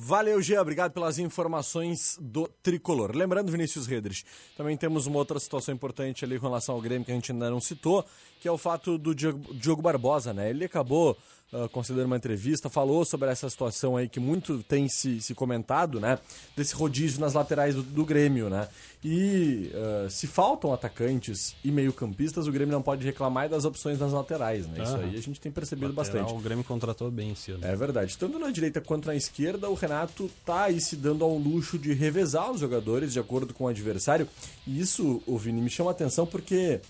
Valeu, 0.00 0.40
Gia. 0.40 0.62
Obrigado 0.62 0.92
pelas 0.92 1.18
informações 1.18 2.16
do 2.20 2.46
Tricolor. 2.62 3.10
Lembrando, 3.16 3.50
Vinícius 3.50 3.84
Redrich, 3.84 4.24
também 4.56 4.76
temos 4.76 5.06
uma 5.06 5.18
outra 5.18 5.40
situação 5.40 5.74
importante 5.74 6.24
ali 6.24 6.38
com 6.38 6.46
relação 6.46 6.76
ao 6.76 6.80
Grêmio 6.80 7.04
que 7.04 7.10
a 7.10 7.14
gente 7.16 7.32
ainda 7.32 7.50
não 7.50 7.60
citou, 7.60 8.04
que 8.40 8.46
é 8.46 8.52
o 8.52 8.56
fato 8.56 8.96
do 8.96 9.12
Diogo, 9.12 9.52
Diogo 9.52 9.82
Barbosa, 9.82 10.32
né? 10.32 10.50
Ele 10.50 10.64
acabou 10.64 11.18
uh, 11.52 11.68
concedendo 11.68 12.06
uma 12.06 12.16
entrevista, 12.16 12.68
falou 12.68 13.04
sobre 13.04 13.28
essa 13.28 13.48
situação 13.48 13.96
aí 13.96 14.08
que 14.08 14.20
muito 14.20 14.62
tem 14.62 14.88
se, 14.88 15.20
se 15.20 15.34
comentado, 15.34 16.00
né? 16.00 16.18
Desse 16.56 16.74
rodízio 16.74 17.20
nas 17.20 17.34
laterais 17.34 17.74
do, 17.74 17.82
do 17.82 18.04
Grêmio, 18.04 18.48
né? 18.48 18.68
E 19.04 19.70
uh, 19.74 20.10
se 20.10 20.26
faltam 20.26 20.72
atacantes 20.72 21.54
e 21.64 21.70
meio-campistas, 21.70 22.46
o 22.46 22.52
Grêmio 22.52 22.72
não 22.72 22.82
pode 22.82 23.04
reclamar 23.04 23.48
das 23.48 23.64
opções 23.64 23.98
nas 23.98 24.12
laterais, 24.12 24.66
né? 24.66 24.82
Isso 24.82 24.96
aí 24.96 25.16
a 25.16 25.20
gente 25.20 25.40
tem 25.40 25.52
percebido 25.52 25.94
Lateral, 25.94 26.24
bastante. 26.24 26.38
O 26.38 26.42
Grêmio 26.42 26.64
contratou 26.64 27.10
bem 27.10 27.32
esse 27.32 27.52
ano. 27.52 27.64
É 27.64 27.76
verdade. 27.76 28.16
Tanto 28.18 28.38
na 28.38 28.50
direita 28.50 28.80
quanto 28.80 29.06
na 29.06 29.14
esquerda, 29.14 29.68
o 29.68 29.74
Renato 29.74 30.30
tá 30.44 30.64
aí 30.64 30.80
se 30.80 30.96
dando 30.96 31.24
ao 31.24 31.36
luxo 31.36 31.78
de 31.78 31.92
revezar 31.92 32.50
os 32.50 32.60
jogadores 32.60 33.12
de 33.12 33.20
acordo 33.20 33.54
com 33.54 33.64
o 33.64 33.68
adversário. 33.68 34.28
E 34.66 34.80
isso, 34.80 35.22
o 35.26 35.38
Vini, 35.38 35.60
me 35.60 35.70
chama 35.70 35.90
a 35.90 35.92
atenção 35.92 36.26
porque 36.26 36.80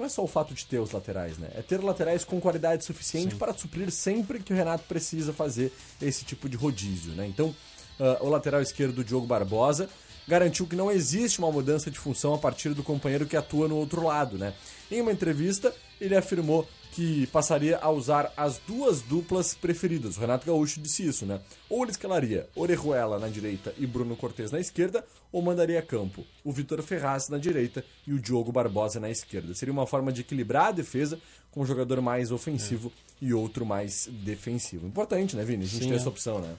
não 0.00 0.06
é 0.06 0.08
só 0.08 0.24
o 0.24 0.26
fato 0.26 0.54
de 0.54 0.64
ter 0.64 0.78
os 0.78 0.92
laterais, 0.92 1.36
né? 1.36 1.50
É 1.54 1.60
ter 1.60 1.78
laterais 1.82 2.24
com 2.24 2.40
qualidade 2.40 2.84
suficiente 2.84 3.32
Sim. 3.32 3.38
para 3.38 3.52
suprir 3.52 3.90
sempre 3.90 4.40
que 4.40 4.50
o 4.50 4.56
Renato 4.56 4.84
precisa 4.84 5.30
fazer 5.30 5.70
esse 6.00 6.24
tipo 6.24 6.48
de 6.48 6.56
rodízio, 6.56 7.12
né? 7.12 7.26
Então, 7.26 7.54
ah, 7.98 8.16
o 8.22 8.28
lateral 8.30 8.62
esquerdo, 8.62 9.04
Diogo 9.04 9.26
Barbosa, 9.26 9.90
garantiu 10.26 10.66
que 10.66 10.74
não 10.74 10.90
existe 10.90 11.38
uma 11.38 11.52
mudança 11.52 11.90
de 11.90 11.98
função 11.98 12.32
a 12.32 12.38
partir 12.38 12.72
do 12.72 12.82
companheiro 12.82 13.26
que 13.26 13.36
atua 13.36 13.68
no 13.68 13.76
outro 13.76 14.02
lado, 14.02 14.38
né? 14.38 14.54
Em 14.90 15.02
uma 15.02 15.12
entrevista, 15.12 15.74
ele 16.00 16.16
afirmou 16.16 16.66
que 16.92 17.26
passaria 17.28 17.78
a 17.80 17.90
usar 17.90 18.32
as 18.36 18.60
duas 18.66 19.00
duplas 19.02 19.54
preferidas. 19.54 20.16
O 20.16 20.20
Renato 20.20 20.46
Gaúcho 20.46 20.80
disse 20.80 21.06
isso, 21.06 21.24
né? 21.24 21.40
Ou 21.68 21.82
ele 21.82 21.92
escalaria 21.92 22.48
Orejuela 22.54 23.18
na 23.18 23.28
direita 23.28 23.72
e 23.78 23.86
Bruno 23.86 24.16
Cortes 24.16 24.50
na 24.50 24.58
esquerda, 24.58 25.04
ou 25.32 25.40
mandaria 25.40 25.80
campo 25.82 26.24
o 26.44 26.52
Vitor 26.52 26.82
Ferraz 26.82 27.28
na 27.28 27.38
direita 27.38 27.84
e 28.06 28.12
o 28.12 28.18
Diogo 28.18 28.50
Barbosa 28.50 28.98
na 28.98 29.10
esquerda. 29.10 29.54
Seria 29.54 29.72
uma 29.72 29.86
forma 29.86 30.12
de 30.12 30.22
equilibrar 30.22 30.66
a 30.66 30.72
defesa 30.72 31.18
com 31.50 31.62
um 31.62 31.66
jogador 31.66 32.00
mais 32.00 32.32
ofensivo 32.32 32.92
e 33.20 33.32
outro 33.32 33.64
mais 33.64 34.08
defensivo. 34.24 34.86
Importante, 34.86 35.36
né, 35.36 35.44
Vini? 35.44 35.64
A 35.64 35.66
gente 35.66 35.82
Sim, 35.82 35.88
tem 35.90 35.92
é. 35.92 35.96
essa 35.96 36.08
opção, 36.08 36.40
né? 36.40 36.54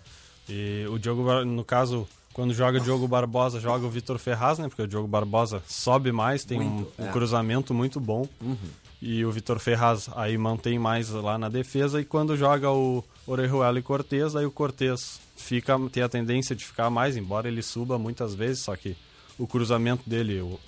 E 0.47 0.85
o 0.89 0.97
Diogo, 0.97 1.45
no 1.45 1.63
caso, 1.63 2.07
quando 2.33 2.53
joga 2.53 2.79
o 2.79 2.81
Diogo 2.81 3.07
Barbosa, 3.07 3.59
joga 3.59 3.85
o 3.85 3.89
Vitor 3.89 4.17
Ferraz, 4.17 4.59
né? 4.59 4.67
Porque 4.67 4.81
o 4.81 4.87
Diogo 4.87 5.07
Barbosa 5.07 5.61
sobe 5.67 6.11
mais, 6.11 6.43
tem 6.43 6.59
Muito, 6.59 6.91
um, 6.97 7.03
um 7.03 7.07
é. 7.07 7.11
cruzamento 7.11 7.73
muito 7.73 7.99
bom. 7.99 8.27
Uhum. 8.41 8.57
E 9.01 9.25
o 9.25 9.31
Vitor 9.31 9.57
Ferraz 9.59 10.07
aí 10.15 10.37
mantém 10.37 10.77
mais 10.77 11.09
lá 11.09 11.37
na 11.37 11.49
defesa. 11.49 11.99
E 11.99 12.05
quando 12.05 12.37
joga 12.37 12.69
o 12.71 13.03
Orejuela 13.25 13.79
e 13.79 13.81
Cortez, 13.81 14.35
aí 14.35 14.45
o 14.45 14.51
Cortez 14.51 15.19
fica, 15.35 15.75
tem 15.91 16.03
a 16.03 16.09
tendência 16.09 16.55
de 16.55 16.63
ficar 16.63 16.89
mais, 16.91 17.17
embora 17.17 17.47
ele 17.47 17.63
suba 17.63 17.97
muitas 17.97 18.35
vezes, 18.35 18.59
só 18.63 18.75
que 18.75 18.95
o 19.39 19.47
cruzamento 19.47 20.07
dele, 20.07 20.39
o, 20.41 20.59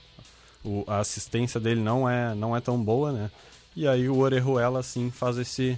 o- 0.63 0.83
a 0.87 0.97
assistência 0.99 1.59
dele 1.59 1.79
não 1.81 2.09
é, 2.09 2.33
não 2.33 2.55
é 2.57 2.59
tão 2.59 2.83
boa, 2.83 3.11
né? 3.11 3.29
E 3.75 3.87
aí 3.87 4.09
o 4.09 4.17
Orejuela, 4.17 4.79
assim, 4.79 5.11
faz 5.11 5.37
esse, 5.37 5.77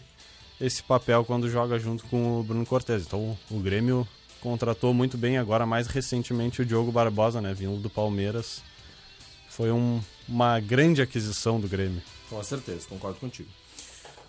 esse 0.62 0.82
papel 0.82 1.26
quando 1.26 1.50
joga 1.50 1.78
junto 1.78 2.06
com 2.06 2.40
o 2.40 2.44
Bruno 2.44 2.66
Cortez. 2.66 3.04
Então 3.06 3.38
o 3.52 3.60
Grêmio 3.60 4.08
contratou 4.40 4.94
muito 4.94 5.18
bem 5.18 5.38
agora, 5.38 5.66
mais 5.66 5.88
recentemente, 5.88 6.62
o 6.62 6.66
Diogo 6.66 6.90
Barbosa, 6.92 7.42
né? 7.42 7.54
Vindo 7.54 7.82
do 7.82 7.90
Palmeiras. 7.90 8.62
Foi 9.50 9.72
um- 9.72 10.02
uma 10.28 10.58
grande 10.62 11.02
aquisição 11.02 11.60
do 11.60 11.68
Grêmio. 11.68 12.02
Com 12.30 12.44
certeza, 12.44 12.88
concordo 12.88 13.20
contigo. 13.20 13.50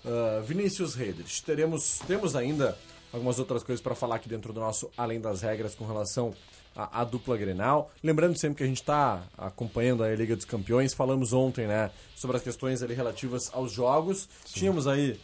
Ah, 0.06 0.40
Vinícius 0.40 0.94
Redrich, 0.94 1.42
teremos, 1.42 1.98
temos 2.06 2.36
ainda 2.36 2.78
algumas 3.12 3.38
outras 3.40 3.64
coisas 3.64 3.82
para 3.82 3.94
falar 3.94 4.16
aqui 4.16 4.28
dentro 4.28 4.52
do 4.52 4.60
nosso 4.60 4.88
Além 4.96 5.20
das 5.20 5.42
Regras 5.42 5.74
com 5.74 5.84
relação 5.84 6.32
à, 6.74 7.00
à 7.00 7.04
dupla 7.04 7.36
Grenal. 7.36 7.90
Lembrando 8.02 8.38
sempre 8.38 8.58
que 8.58 8.62
a 8.62 8.66
gente 8.66 8.80
está 8.80 9.24
acompanhando 9.36 10.04
a 10.04 10.14
Liga 10.14 10.36
dos 10.36 10.44
Campeões, 10.44 10.94
falamos 10.94 11.32
ontem 11.32 11.66
né, 11.66 11.90
sobre 12.14 12.36
as 12.36 12.42
questões 12.42 12.82
ali 12.82 12.94
relativas 12.94 13.50
aos 13.52 13.72
jogos. 13.72 14.28
Tínhamos 14.44 14.86
aí 14.86 15.18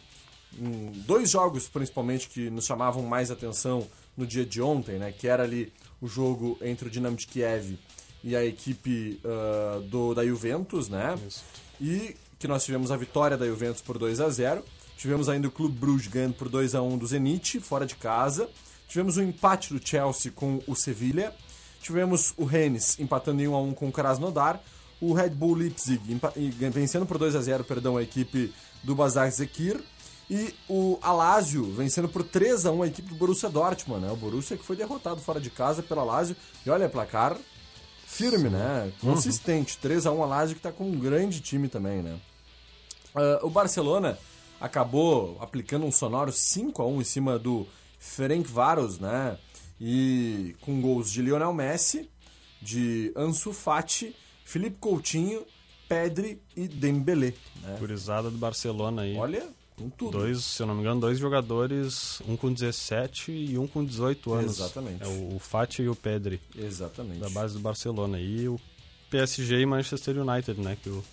hum, 0.59 0.91
dois 1.05 1.29
jogos 1.29 1.69
principalmente 1.69 2.27
que 2.27 2.49
nos 2.49 2.65
chamavam 2.65 3.03
mais 3.03 3.31
atenção 3.31 3.87
no 4.17 4.27
dia 4.27 4.45
de 4.45 4.61
ontem, 4.61 4.99
né, 4.99 5.13
que 5.13 5.27
era 5.27 5.43
ali 5.43 5.71
o 6.01 6.07
jogo 6.07 6.57
entre 6.61 6.87
o 6.87 6.91
Dinamo 6.91 7.15
de 7.15 7.25
Kiev 7.25 7.79
e 8.21 8.35
a 8.35 8.43
equipe 8.43 9.21
ah, 9.23 9.81
do, 9.85 10.13
da 10.13 10.25
Juventus, 10.25 10.89
né? 10.89 11.17
E 11.79 12.15
que 12.43 12.47
nós 12.47 12.65
tivemos 12.65 12.91
a 12.91 12.97
vitória 12.97 13.37
da 13.37 13.45
Juventus 13.45 13.81
por 13.81 13.97
2 13.97 14.19
a 14.19 14.29
0 14.29 14.65
Tivemos 14.97 15.29
ainda 15.29 15.47
o 15.47 15.51
Clube 15.51 15.77
Bruges 15.77 16.07
ganhando 16.07 16.33
por 16.33 16.49
2 16.49 16.75
a 16.75 16.81
1 16.81 16.97
do 16.97 17.07
Zenit, 17.07 17.61
fora 17.61 17.85
de 17.85 17.95
casa. 17.95 18.49
Tivemos 18.85 19.15
o 19.15 19.23
empate 19.23 19.73
do 19.73 19.85
Chelsea 19.85 20.29
com 20.29 20.59
o 20.67 20.75
Sevilha. 20.75 21.33
Tivemos 21.81 22.33
o 22.35 22.43
Rennes 22.43 22.99
empatando 22.99 23.41
em 23.41 23.47
1 23.47 23.55
a 23.55 23.61
1 23.61 23.73
com 23.73 23.87
o 23.87 23.91
Krasnodar. 23.93 24.61
O 24.99 25.13
Red 25.13 25.29
Bull 25.29 25.55
Leipzig 25.55 26.01
vencendo 26.69 27.05
por 27.05 27.17
2 27.17 27.33
a 27.33 27.41
0 27.41 27.63
perdão, 27.63 27.95
a 27.95 28.03
equipe 28.03 28.53
do 28.83 28.93
Bazar 28.93 29.31
Zekir. 29.31 29.81
E 30.29 30.53
o 30.67 30.99
Alásio 31.01 31.63
vencendo 31.71 32.09
por 32.09 32.23
3 32.25 32.65
a 32.65 32.71
1 32.71 32.83
a 32.83 32.87
equipe 32.87 33.07
do 33.07 33.15
Borussia 33.15 33.49
Dortmund, 33.49 34.05
né? 34.05 34.11
O 34.11 34.17
Borussia 34.17 34.57
que 34.57 34.65
foi 34.65 34.75
derrotado 34.75 35.21
fora 35.21 35.39
de 35.39 35.49
casa 35.49 35.81
pelo 35.81 36.01
Alásio. 36.01 36.35
E 36.65 36.69
olha, 36.69 36.89
placar 36.89 37.37
firme, 38.05 38.49
né? 38.49 38.91
Consistente. 38.99 39.77
3 39.77 40.05
a 40.05 40.11
1 40.11 40.23
Alásio 40.23 40.55
que 40.57 40.61
tá 40.61 40.73
com 40.73 40.89
um 40.89 40.99
grande 40.99 41.39
time 41.39 41.69
também, 41.69 42.01
né? 42.01 42.19
Ah, 43.15 43.39
o 43.41 43.49
Barcelona 43.49 44.17
acabou 44.59 45.37
aplicando 45.41 45.85
um 45.85 45.91
sonoro 45.91 46.31
5 46.31 46.81
a 46.81 46.87
1 46.87 47.01
em 47.01 47.03
cima 47.03 47.39
do 47.39 47.67
Ferenc 47.99 48.49
Varos, 48.49 48.99
né? 48.99 49.37
E 49.79 50.55
com 50.61 50.79
gols 50.81 51.11
de 51.11 51.21
Lionel 51.21 51.53
Messi, 51.53 52.09
de 52.61 53.11
Ansu 53.15 53.51
Fati, 53.51 54.15
Felipe 54.45 54.77
Coutinho, 54.77 55.43
Pedri 55.87 56.41
e 56.55 56.67
Dembélé, 56.67 57.33
né? 57.61 57.75
Gurizada 57.79 58.31
do 58.31 58.37
Barcelona 58.37 59.01
aí. 59.01 59.17
Olha, 59.17 59.47
com 59.75 59.89
tudo. 59.89 60.19
Dois, 60.19 60.43
se 60.43 60.61
eu 60.61 60.67
não 60.67 60.75
me 60.75 60.81
engano, 60.81 61.01
dois 61.01 61.19
jogadores, 61.19 62.21
um 62.27 62.37
com 62.37 62.51
17 62.53 63.31
e 63.31 63.57
um 63.57 63.67
com 63.67 63.83
18 63.83 64.33
anos. 64.33 64.59
Exatamente. 64.59 65.03
É 65.03 65.07
o, 65.07 65.35
o 65.35 65.39
Fati 65.39 65.81
e 65.81 65.89
o 65.89 65.95
Pedri. 65.95 66.39
Exatamente. 66.57 67.19
Da 67.19 67.29
base 67.29 67.53
do 67.55 67.59
Barcelona. 67.59 68.19
E 68.19 68.47
o 68.47 68.59
PSG 69.09 69.59
e 69.59 69.65
Manchester 69.65 70.17
United, 70.17 70.59
né? 70.61 70.77
Que 70.81 70.89
o, 70.89 71.03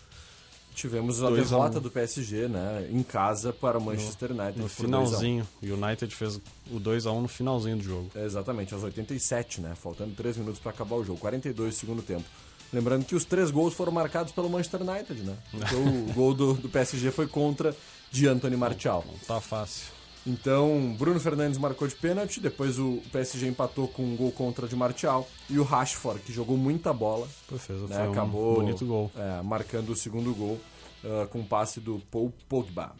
Tivemos 0.74 1.22
a 1.22 1.30
derrota 1.30 1.78
um. 1.78 1.82
do 1.82 1.90
PSG, 1.90 2.48
né? 2.48 2.88
Em 2.90 3.02
casa 3.02 3.52
para 3.52 3.78
o 3.78 3.80
Manchester 3.82 4.30
United. 4.32 4.58
no 4.58 4.68
por 4.68 4.86
2 4.86 4.94
a 4.94 5.00
1. 5.00 5.06
finalzinho. 5.06 5.48
O 5.62 5.66
United 5.66 6.14
fez 6.14 6.36
o 6.70 6.80
2x1 6.80 7.20
no 7.20 7.28
finalzinho 7.28 7.76
do 7.76 7.82
jogo. 7.82 8.10
Exatamente, 8.14 8.72
aos 8.72 8.82
87, 8.82 9.60
né? 9.60 9.74
Faltando 9.74 10.14
3 10.14 10.36
minutos 10.38 10.60
para 10.60 10.70
acabar 10.70 10.96
o 10.96 11.04
jogo. 11.04 11.18
42 11.18 11.74
segundo 11.74 12.02
tempo. 12.02 12.24
Lembrando 12.72 13.04
que 13.04 13.16
os 13.16 13.24
três 13.24 13.50
gols 13.50 13.74
foram 13.74 13.90
marcados 13.90 14.32
pelo 14.32 14.48
Manchester 14.48 14.82
United, 14.82 15.22
né? 15.22 15.36
Porque 15.50 15.74
o 15.74 16.12
gol 16.14 16.32
do, 16.32 16.54
do 16.54 16.68
PSG 16.68 17.10
foi 17.10 17.26
contra 17.26 17.74
de 18.10 18.28
Anthony 18.28 18.56
Martial. 18.56 19.04
Não 19.06 19.18
tá 19.18 19.40
fácil. 19.40 19.86
Então, 20.26 20.94
Bruno 20.98 21.18
Fernandes 21.18 21.58
marcou 21.58 21.88
de 21.88 21.94
pênalti, 21.94 22.40
depois 22.40 22.78
o 22.78 23.00
PSG 23.10 23.48
empatou 23.48 23.88
com 23.88 24.02
um 24.02 24.16
gol 24.16 24.30
contra 24.32 24.68
de 24.68 24.76
Martial 24.76 25.26
e 25.48 25.58
o 25.58 25.62
Rashford, 25.62 26.20
que 26.20 26.32
jogou 26.32 26.56
muita 26.56 26.92
bola, 26.92 27.26
Pô, 27.48 27.56
fez, 27.56 27.80
né, 27.82 27.96
foi 27.96 28.08
um 28.08 28.12
acabou 28.12 28.54
bonito 28.56 28.84
gol. 28.84 29.10
é, 29.16 29.42
marcando 29.42 29.90
o 29.90 29.96
segundo 29.96 30.34
gol 30.34 30.60
ah, 31.04 31.26
com 31.30 31.40
o 31.40 31.44
passe 31.44 31.80
do 31.80 32.00
Paul 32.10 32.32
Pogba. 32.48 32.94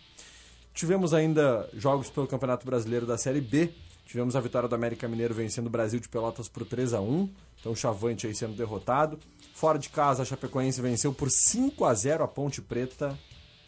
Tivemos 0.73 1.13
ainda 1.13 1.69
jogos 1.75 2.09
pelo 2.09 2.27
Campeonato 2.27 2.65
Brasileiro 2.65 3.05
da 3.05 3.19
Série 3.19 3.41
B. 3.41 3.71
Tivemos 4.07 4.35
a 4.35 4.41
vitória 4.41 4.69
do 4.69 4.75
América 4.75 5.07
Mineiro 5.07 5.35
vencendo 5.35 5.67
o 5.67 5.71
Brasil 5.71 6.01
de 6.01 6.09
Pelotas 6.09 6.49
por 6.49 6.65
3 6.65 6.95
a 6.95 7.01
1 7.01 7.29
Então 7.61 7.73
o 7.73 7.77
Chavante 7.77 8.27
aí 8.27 8.35
sendo 8.35 8.55
derrotado. 8.57 9.19
Fora 9.55 9.79
de 9.79 9.89
casa, 9.91 10.23
a 10.23 10.25
Chapecoense 10.25 10.81
venceu 10.81 11.13
por 11.13 11.29
5 11.31 11.85
a 11.85 11.93
0 11.93 12.25
a 12.25 12.29
Ponte 12.29 12.63
Preta. 12.63 13.19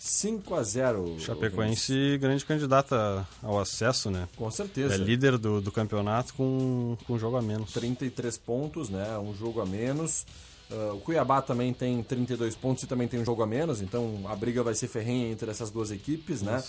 5 0.04 0.56
a 0.56 0.64
0 0.64 1.20
Chapecoense, 1.20 2.18
grande 2.18 2.44
candidata 2.44 3.24
ao 3.40 3.60
acesso, 3.60 4.10
né? 4.10 4.28
Com 4.36 4.50
certeza. 4.50 4.94
É 4.94 4.96
líder 4.96 5.38
do, 5.38 5.60
do 5.60 5.70
campeonato 5.70 6.34
com, 6.34 6.96
com 7.06 7.12
um 7.12 7.18
jogo 7.20 7.36
a 7.36 7.42
menos. 7.42 7.72
33 7.72 8.36
pontos, 8.36 8.90
né? 8.90 9.16
Um 9.18 9.32
jogo 9.32 9.60
a 9.60 9.64
menos. 9.64 10.26
Ah, 10.68 10.92
o 10.94 10.98
Cuiabá 10.98 11.40
também 11.40 11.72
tem 11.72 12.02
32 12.02 12.56
pontos 12.56 12.82
e 12.82 12.88
também 12.88 13.06
tem 13.06 13.20
um 13.20 13.24
jogo 13.24 13.44
a 13.44 13.46
menos, 13.46 13.80
então 13.80 14.24
a 14.26 14.34
briga 14.34 14.60
vai 14.64 14.74
ser 14.74 14.88
ferrenha 14.88 15.30
entre 15.30 15.48
essas 15.48 15.70
duas 15.70 15.92
equipes, 15.92 16.42
né? 16.42 16.60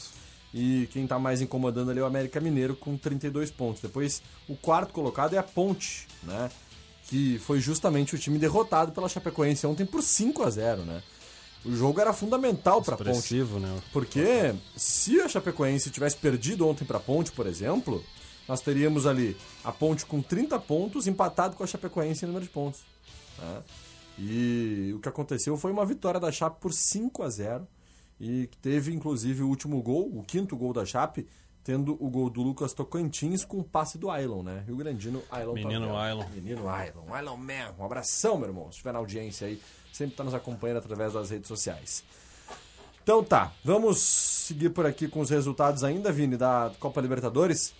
E 0.54 0.88
quem 0.92 1.08
tá 1.08 1.18
mais 1.18 1.42
incomodando 1.42 1.90
ali 1.90 2.00
é 2.00 2.04
o 2.04 2.06
América 2.06 2.40
Mineiro 2.40 2.76
com 2.76 2.96
32 2.96 3.50
pontos. 3.50 3.82
Depois, 3.82 4.22
o 4.48 4.56
quarto 4.56 4.94
colocado 4.94 5.34
é 5.34 5.40
a 5.40 5.44
Ponte, 5.44 6.08
né? 6.22 6.52
Que 7.10 7.40
foi 7.40 7.60
justamente 7.60 8.14
o 8.14 8.20
time 8.20 8.38
derrotado 8.38 8.92
pela 8.92 9.10
Chapecoense 9.10 9.66
ontem 9.66 9.88
por 9.88 10.04
5 10.04 10.44
a 10.44 10.52
0 10.52 10.84
né? 10.84 11.02
O 11.66 11.74
jogo 11.74 12.00
era 12.02 12.12
fundamental 12.12 12.82
para 12.82 12.96
a 12.96 12.98
Ponte. 12.98 13.36
Né? 13.60 13.82
Porque 13.92 14.54
se 14.76 15.22
a 15.22 15.30
Chapecoense 15.30 15.90
tivesse 15.90 16.18
perdido 16.18 16.68
ontem 16.68 16.84
para 16.84 16.98
a 16.98 17.02
Ponte, 17.02 17.32
por 17.32 17.48
exemplo, 17.48 18.04
nós 18.48 18.60
teríamos 18.62 19.08
ali 19.08 19.38
a 19.64 19.72
Ponte 19.72 20.06
com 20.06 20.22
30 20.22 20.60
pontos, 20.60 21.08
empatado 21.08 21.56
com 21.56 21.64
a 21.64 21.68
Chapecoense 21.68 22.26
em 22.26 22.28
número 22.28 22.46
de 22.46 22.52
pontos. 22.52 22.82
né? 23.40 23.64
E 24.18 24.94
o 24.96 25.00
que 25.00 25.10
aconteceu 25.10 25.58
foi 25.58 25.72
uma 25.72 25.86
vitória 25.86 26.20
da 26.20 26.32
Chape 26.32 26.60
por 26.62 26.74
5 26.74 27.24
a 27.24 27.30
0 27.30 27.68
e 28.20 28.48
que 28.48 28.58
teve 28.58 28.94
inclusive 28.94 29.42
o 29.42 29.48
último 29.48 29.82
gol, 29.82 30.10
o 30.16 30.24
quinto 30.24 30.56
gol 30.56 30.72
da 30.72 30.86
Chape, 30.86 31.28
tendo 31.64 31.94
o 32.00 32.10
gol 32.10 32.30
do 32.30 32.42
Lucas 32.42 32.74
Tocantins 32.74 33.44
com 33.44 33.60
o 33.60 33.64
passe 33.64 33.98
do 33.98 34.12
Ailon, 34.12 34.44
né? 34.44 34.64
Rio 34.68 34.76
Grandino, 34.76 35.24
Ailon 35.32 35.54
Menino. 35.54 35.96
Ailon. 35.96 36.26
Menino 36.30 36.70
Ailon. 36.70 37.12
Ailon 37.12 37.38
Man. 37.38 37.74
Um 37.80 37.86
abração, 37.86 38.38
meu 38.38 38.50
irmão. 38.50 38.66
Se 38.66 38.72
estiver 38.72 38.92
na 38.92 39.00
audiência 39.00 39.48
aí, 39.48 39.60
sempre 39.94 40.16
tá 40.16 40.24
nos 40.24 40.34
acompanhando 40.34 40.78
através 40.78 41.14
das 41.14 41.30
redes 41.30 41.48
sociais. 41.48 42.04
Então 43.04 43.24
tá, 43.24 43.52
vamos 43.64 44.00
seguir 44.00 44.70
por 44.70 44.86
aqui 44.86 45.08
com 45.08 45.20
os 45.20 45.30
resultados 45.30 45.84
ainda, 45.84 46.12
Vini, 46.12 46.36
da 46.36 46.72
Copa 46.80 47.00
Libertadores. 47.00 47.74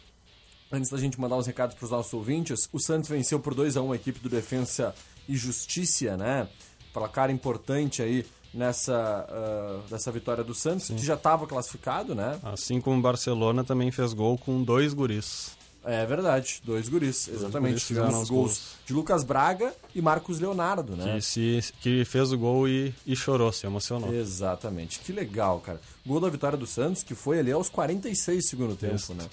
Antes 0.72 0.90
da 0.90 0.98
gente 0.98 1.20
mandar 1.20 1.38
os 1.38 1.48
recados 1.48 1.76
para 1.76 1.86
os 1.86 1.92
nossos 1.92 2.14
ouvintes, 2.14 2.70
o 2.72 2.80
Santos 2.80 3.10
venceu 3.10 3.40
por 3.40 3.54
2 3.54 3.78
a 3.78 3.82
1 3.82 3.92
a 3.92 3.96
equipe 3.96 4.20
do 4.20 4.30
Defensa 4.30 4.94
e 5.28 5.36
Justiça, 5.36 6.18
né? 6.18 6.48
Placar 6.92 7.30
importante 7.30 8.02
aí 8.02 8.26
nessa, 8.54 9.28
ah, 9.30 9.82
dessa 9.90 10.12
vitória 10.12 10.44
do 10.44 10.54
Santos, 10.54 10.88
que 10.88 10.98
já 10.98 11.16
estava 11.16 11.48
classificado, 11.48 12.14
né? 12.14 12.40
Assim 12.44 12.80
como 12.80 12.98
o 13.00 13.02
Barcelona 13.02 13.64
também 13.64 13.92
fez 13.92 14.14
gol 14.14 14.38
com 14.38 14.64
dois 14.64 14.94
guris. 14.94 15.58
É 15.86 16.06
verdade, 16.06 16.62
dois 16.64 16.88
guris, 16.88 17.28
exatamente. 17.28 17.72
guris 17.72 17.88
Tivemos 17.88 18.16
os 18.22 18.30
gols 18.30 18.30
gols. 18.30 18.62
de 18.86 18.94
Lucas 18.94 19.24
Braga 19.24 19.74
e 19.94 20.02
Marcos 20.02 20.40
Leonardo, 20.40 20.96
né? 20.96 21.16
Que, 21.16 21.22
se, 21.22 21.74
que 21.82 22.06
fez 22.06 22.32
o 22.32 22.38
gol 22.38 22.70
e, 22.70 22.94
e 23.06 23.16
chorou, 23.16 23.52
se 23.52 23.66
emocionou. 23.66 24.14
Exatamente. 24.14 25.00
Que 25.00 25.12
legal, 25.12 25.60
cara. 25.60 25.82
Gol 26.06 26.22
da 26.22 26.30
vitória 26.30 26.58
do 26.58 26.66
Santos, 26.66 27.04
que 27.04 27.14
foi 27.14 27.40
ali 27.40 27.52
aos 27.52 27.68
46 27.68 28.38
do 28.46 28.48
segundo 28.48 28.76
tempo, 28.78 28.96
Isso. 28.96 29.14
né? 29.14 29.26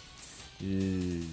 E 0.61 1.25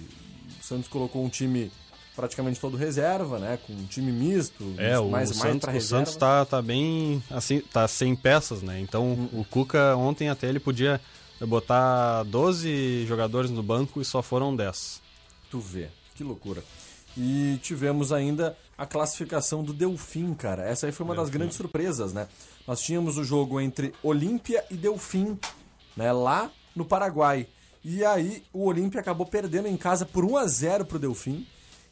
o 0.60 0.64
Santos 0.64 0.88
colocou 0.88 1.24
um 1.24 1.28
time 1.28 1.70
praticamente 2.14 2.58
todo 2.60 2.76
reserva, 2.76 3.38
né? 3.38 3.58
Com 3.66 3.72
um 3.72 3.86
time 3.86 4.10
misto, 4.12 4.74
É, 4.76 4.98
o 4.98 5.08
mais, 5.10 5.30
mais 5.30 5.40
Santos, 5.42 5.60
pra 5.60 5.70
o 5.70 5.74
reserva. 5.74 6.04
Santos 6.04 6.16
tá, 6.16 6.44
tá 6.44 6.62
bem, 6.62 7.22
assim, 7.30 7.60
tá 7.60 7.86
sem 7.88 8.14
peças, 8.16 8.62
né? 8.62 8.80
Então 8.80 9.04
Hum. 9.12 9.28
o 9.40 9.44
Cuca 9.44 9.96
ontem 9.96 10.28
até 10.28 10.48
ele 10.48 10.60
podia 10.60 11.00
botar 11.40 12.24
12 12.24 13.04
jogadores 13.06 13.50
no 13.50 13.62
banco 13.62 14.00
e 14.00 14.04
só 14.04 14.22
foram 14.22 14.54
10. 14.56 15.00
Tu 15.50 15.58
vê, 15.58 15.88
que 16.14 16.22
loucura. 16.22 16.62
E 17.16 17.58
tivemos 17.62 18.12
ainda 18.12 18.56
a 18.76 18.86
classificação 18.86 19.64
do 19.64 19.72
Delfim, 19.72 20.34
cara. 20.34 20.62
Essa 20.62 20.86
aí 20.86 20.92
foi 20.92 21.04
uma 21.04 21.14
das 21.14 21.24
Delfim. 21.24 21.38
grandes 21.38 21.56
surpresas, 21.56 22.12
né? 22.12 22.28
Nós 22.66 22.80
tínhamos 22.80 23.16
o 23.18 23.24
jogo 23.24 23.60
entre 23.60 23.92
Olímpia 24.02 24.64
e 24.70 24.76
Delfim, 24.76 25.38
né? 25.96 26.12
Lá 26.12 26.50
no 26.76 26.84
Paraguai. 26.84 27.48
E 27.82 28.04
aí 28.04 28.44
o 28.52 28.64
Olímpia 28.66 29.00
acabou 29.00 29.26
perdendo 29.26 29.66
em 29.66 29.76
casa 29.76 30.04
por 30.04 30.24
1 30.24 30.36
a 30.36 30.46
0 30.46 30.84
pro 30.84 30.98
Delfim, 30.98 31.46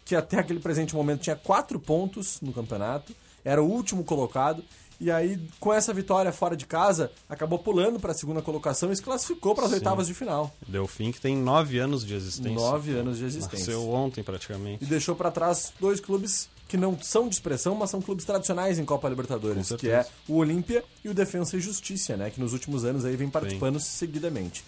que 0.05 0.15
até 0.15 0.39
aquele 0.39 0.61
presente 0.61 0.95
momento 0.95 1.23
tinha 1.23 1.37
quatro 1.37 1.81
pontos 1.81 2.41
no 2.41 2.53
campeonato, 2.53 3.15
era 3.47 3.63
o 3.63 3.67
último 3.67 4.03
colocado. 4.03 4.63
E 4.99 5.11
aí, 5.11 5.39
com 5.61 5.73
essa 5.73 5.93
vitória 5.93 6.33
fora 6.33 6.57
de 6.57 6.67
casa, 6.67 7.13
acabou 7.29 7.59
pulando 7.59 8.01
para 8.01 8.13
a 8.13 8.15
segunda 8.15 8.41
colocação 8.43 8.91
e 8.91 8.97
se 8.97 9.03
classificou 9.03 9.55
para 9.55 9.65
as 9.65 9.71
Sim. 9.71 9.77
oitavas 9.77 10.07
de 10.07 10.15
final. 10.15 10.51
Delfim 10.67 11.13
que 11.13 11.21
tem 11.21 11.37
9 11.37 11.79
anos 11.79 12.05
de 12.05 12.15
existência. 12.15 12.55
Nove 12.55 12.93
anos 12.93 13.19
de 13.19 13.27
existência. 13.27 13.75
Nasceu 13.75 13.91
ontem 13.91 14.25
praticamente. 14.25 14.83
E 14.83 14.87
deixou 14.87 15.15
para 15.15 15.31
trás 15.31 15.73
dois 15.79 16.01
clubes 16.01 16.49
que 16.67 16.77
não 16.77 16.99
são 17.01 17.29
de 17.29 17.35
expressão, 17.35 17.75
mas 17.75 17.91
são 17.91 18.01
clubes 18.01 18.25
tradicionais 18.25 18.79
em 18.79 18.85
Copa 18.85 19.09
Libertadores, 19.09 19.71
que 19.79 19.89
é 19.89 20.05
o 20.27 20.37
Olímpia 20.39 20.83
e 21.05 21.09
o 21.09 21.15
Defensa 21.15 21.57
e 21.57 21.61
Justiça, 21.61 22.17
né, 22.17 22.29
que 22.29 22.41
nos 22.41 22.53
últimos 22.53 22.85
anos 22.85 23.05
aí 23.05 23.15
vem 23.15 23.29
participando 23.29 23.79
seguidamente. 23.79 24.65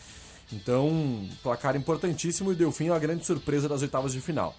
Então, 0.52 1.28
placar 1.42 1.74
importantíssimo 1.74 2.50
e 2.50 2.54
o 2.54 2.56
Delfim 2.56 2.86
é 2.86 2.92
uma 2.92 2.98
grande 2.98 3.26
surpresa 3.26 3.68
das 3.68 3.82
oitavas 3.82 4.12
de 4.12 4.20
final. 4.20 4.54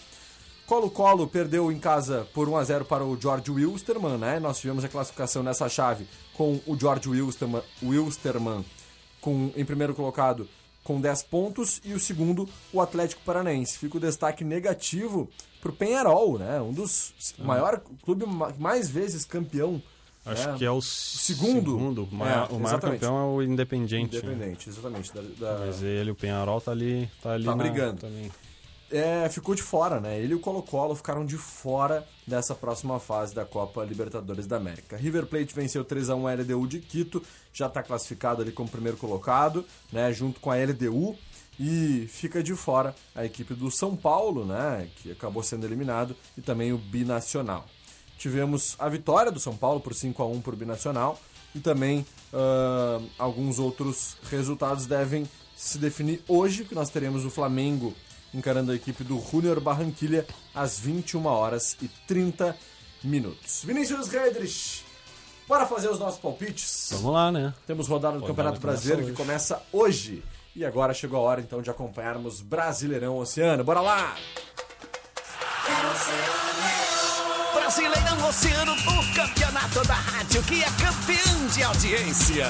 Colo-Colo 0.70 1.28
perdeu 1.28 1.72
em 1.72 1.80
casa 1.80 2.28
por 2.32 2.48
1 2.48 2.56
a 2.56 2.64
0 2.64 2.86
para 2.86 3.04
o 3.04 3.20
George 3.20 3.50
Wilstermann, 3.50 4.20
né? 4.20 4.40
Nós 4.40 4.60
tivemos 4.60 4.86
a 4.86 4.88
classificação 4.88 5.42
nessa 5.42 5.68
chave 5.68 6.06
com 6.36 6.60
o 6.68 6.78
George 6.80 7.10
Wilstermann, 7.10 7.64
Wilstermann 7.82 8.64
com, 9.20 9.52
em 9.56 9.66
primeiro 9.66 9.96
colocado 9.96 10.48
com 10.84 11.02
10 11.02 11.24
pontos 11.24 11.82
e 11.84 11.94
o 11.94 12.00
segundo 12.00 12.48
o 12.72 12.80
Atlético 12.80 13.20
Paranaense. 13.26 13.80
Fica 13.80 13.98
o 13.98 14.00
destaque 14.00 14.44
negativo 14.44 15.28
para 15.60 15.72
o 15.72 15.74
Penharol, 15.74 16.38
né? 16.38 16.62
Um 16.62 16.72
dos 16.72 17.14
Ah. 17.40 17.44
maior 17.44 17.82
clube 18.06 18.28
ma- 18.28 18.54
mais 18.60 18.90
vezes 18.92 19.26
campeão. 19.26 19.82
Acho 20.24 20.50
né? 20.52 20.56
que 20.60 20.66
é 20.66 20.70
o 20.72 20.82
segundo. 20.82 21.72
segundo. 21.78 22.04
O 22.04 22.16
maior, 22.16 22.48
É, 22.52 22.54
o 22.54 22.60
maior 22.60 22.80
campeão 22.80 23.18
é 23.18 23.24
o 23.24 23.42
Independiente. 23.42 24.16
né? 24.18 24.22
Independente, 24.34 24.70
exatamente. 24.70 25.12
Da, 25.14 25.22
da- 25.22 25.66
Mas 25.66 25.82
ele, 25.82 26.12
o 26.12 26.16
Penharol, 26.16 26.62
tá 26.62 26.72
ali, 26.72 27.10
tá 27.24 27.32
ali 27.34 27.46
Tá 27.46 27.56
na- 27.56 27.64
brigando. 27.64 28.02
também. 28.02 28.32
É, 28.91 29.30
ficou 29.30 29.56
de 29.56 29.62
fora, 29.62 29.99
né? 29.99 30.19
Ele 30.19 30.34
e 30.34 30.36
o 30.36 30.39
Colo-Colo 30.39 30.95
ficaram 30.95 31.25
de 31.25 31.38
fora 31.38 32.08
dessa 32.25 32.56
próxima 32.56 32.99
fase 32.99 33.34
da 33.34 33.45
Copa 33.45 33.84
Libertadores 33.84 34.47
da 34.47 34.58
América. 34.58 34.97
River 34.97 35.25
Plate 35.25 35.54
venceu 35.54 35.84
3 35.84 36.10
a 36.10 36.15
1 36.15 36.28
a 36.28 36.34
LDU 36.34 36.67
de 36.67 36.80
Quito, 36.80 37.23
já 37.54 37.67
está 37.67 37.84
classificado 37.84 38.41
ali 38.41 38.52
como 38.52 38.69
primeiro 38.69 38.97
colocado, 38.97 39.65
né? 39.91 40.12
Junto 40.13 40.39
com 40.39 40.52
a 40.52 40.56
LDU. 40.56 41.15
E 41.62 42.08
fica 42.08 42.41
de 42.41 42.56
fora 42.56 42.95
a 43.13 43.25
equipe 43.25 43.54
do 43.54 43.69
São 43.69 43.93
Paulo, 43.93 44.45
né? 44.45 44.88
Que 44.97 45.12
acabou 45.12 45.43
sendo 45.43 45.65
eliminado, 45.65 46.15
e 46.38 46.41
também 46.41 46.71
o 46.71 46.78
Binacional. 46.78 47.65
Tivemos 48.17 48.75
a 48.80 48.88
vitória 48.88 49.32
do 49.32 49.39
São 49.39 49.56
Paulo 49.56 49.82
por 49.82 49.93
5 49.93 50.23
a 50.23 50.25
1 50.25 50.41
por 50.41 50.56
Binacional 50.56 51.19
e 51.54 51.60
também 51.60 52.06
ah, 52.34 53.02
alguns 53.17 53.60
outros 53.60 54.17
resultados 54.30 54.86
devem 54.86 55.28
se 55.56 55.78
definir 55.78 56.23
hoje, 56.28 56.63
que 56.63 56.73
nós 56.73 56.89
teremos 56.89 57.25
o 57.25 57.30
Flamengo 57.30 57.93
encarando 58.34 58.72
a 58.72 58.76
equipe 58.76 59.04
do 59.04 59.20
Junior 59.20 59.60
Barranquilha 59.60 60.26
às 60.54 60.80
21 60.80 61.26
horas 61.26 61.76
e 61.82 61.88
30 62.08 62.56
minutos. 63.04 63.63
Vinícius 63.63 64.08
Redrich, 64.10 64.84
bora 65.48 65.65
fazer 65.65 65.89
os 65.89 66.00
nossos 66.00 66.20
palpites? 66.20 66.89
Vamos 66.92 67.13
lá, 67.13 67.32
né? 67.32 67.54
Temos 67.65 67.88
rodada 67.88 68.13
do 68.18 68.22
Rodada 68.22 68.36
Campeonato 68.36 68.62
Brasileiro 68.62 69.06
que 69.06 69.13
começa 69.13 69.62
hoje. 69.72 70.24
E 70.56 70.65
agora 70.65 70.94
chegou 70.94 71.20
a 71.20 71.22
hora 71.22 71.42
então 71.42 71.62
de 71.62 71.70
acompanharmos 71.70 72.42
Brasileirão 72.42 73.18
Oceano. 73.18 73.63
Bora 73.63 73.82
lá! 73.82 74.15
Brasileirão 77.54 78.28
Oceano, 78.28 78.74
o 78.74 79.15
campeonato 79.15 79.88
da 79.88 79.94
rádio 79.94 80.44
que 80.44 80.63
é 80.63 80.68
campeão 80.72 81.48
de 81.48 81.63
audiência. 81.63 82.48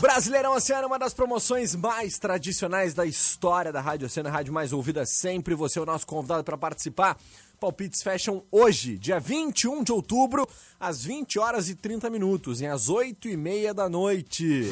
Brasileirão 0.00 0.54
Oceano, 0.54 0.86
uma 0.86 0.98
das 0.98 1.12
promoções 1.12 1.74
mais 1.74 2.20
tradicionais 2.20 2.94
da 2.94 3.04
história 3.04 3.72
da 3.72 3.80
Rádio 3.80 4.06
Oceano, 4.06 4.28
a 4.28 4.32
rádio 4.32 4.52
mais 4.52 4.72
ouvida 4.72 5.04
sempre. 5.04 5.56
Você 5.56 5.80
é 5.80 5.82
o 5.82 5.86
nosso 5.86 6.06
convidado 6.06 6.44
para 6.44 6.56
participar. 6.56 7.18
Palpites 7.58 8.00
fecham 8.00 8.44
hoje, 8.52 8.96
dia 8.96 9.18
21 9.18 9.82
de 9.82 9.90
outubro, 9.90 10.48
às 10.78 11.02
20 11.02 11.40
horas 11.40 11.68
e 11.68 11.74
30 11.74 12.08
minutos, 12.10 12.60
e 12.60 12.66
às 12.66 12.88
8 12.88 13.28
e 13.28 13.36
meia 13.36 13.74
da 13.74 13.88
noite. 13.88 14.70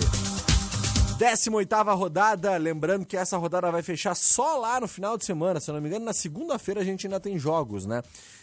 18ª 1.18 1.96
rodada, 1.96 2.56
lembrando 2.56 3.04
que 3.04 3.16
essa 3.16 3.36
rodada 3.36 3.72
vai 3.72 3.82
fechar 3.82 4.14
só 4.14 4.58
lá 4.58 4.78
no 4.78 4.86
final 4.86 5.18
de 5.18 5.24
semana, 5.24 5.58
se 5.58 5.68
eu 5.68 5.74
não 5.74 5.80
me 5.80 5.88
engano, 5.88 6.04
na 6.04 6.12
segunda-feira 6.12 6.82
a 6.82 6.84
gente 6.84 7.06
ainda 7.06 7.18
tem 7.18 7.36
jogos, 7.36 7.84
né? 7.84 8.00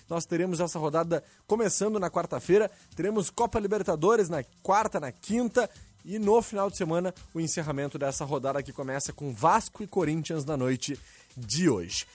Nós 0.10 0.26
teremos 0.26 0.60
essa 0.60 0.78
rodada 0.78 1.24
começando 1.48 1.98
na 1.98 2.10
quarta-feira, 2.10 2.70
teremos 2.94 3.30
Copa 3.30 3.58
Libertadores 3.58 4.28
na 4.28 4.44
quarta, 4.62 5.00
na 5.00 5.12
quinta 5.12 5.70
e 6.06 6.20
no 6.20 6.42
final 6.42 6.70
de 6.70 6.78
semana 6.78 7.14
o 7.34 7.40
encerramento 7.40 7.98
dessa 7.98 8.26
rodada 8.26 8.64
que 8.64 8.74
começa 8.74 9.14
com 9.14 9.34
Vasco 9.34 9.84
e 9.84 9.88
Corinthians 9.88 10.46
na 10.46 10.58
noite 10.58 11.00
de 11.36 11.70
hoje. 11.70 12.06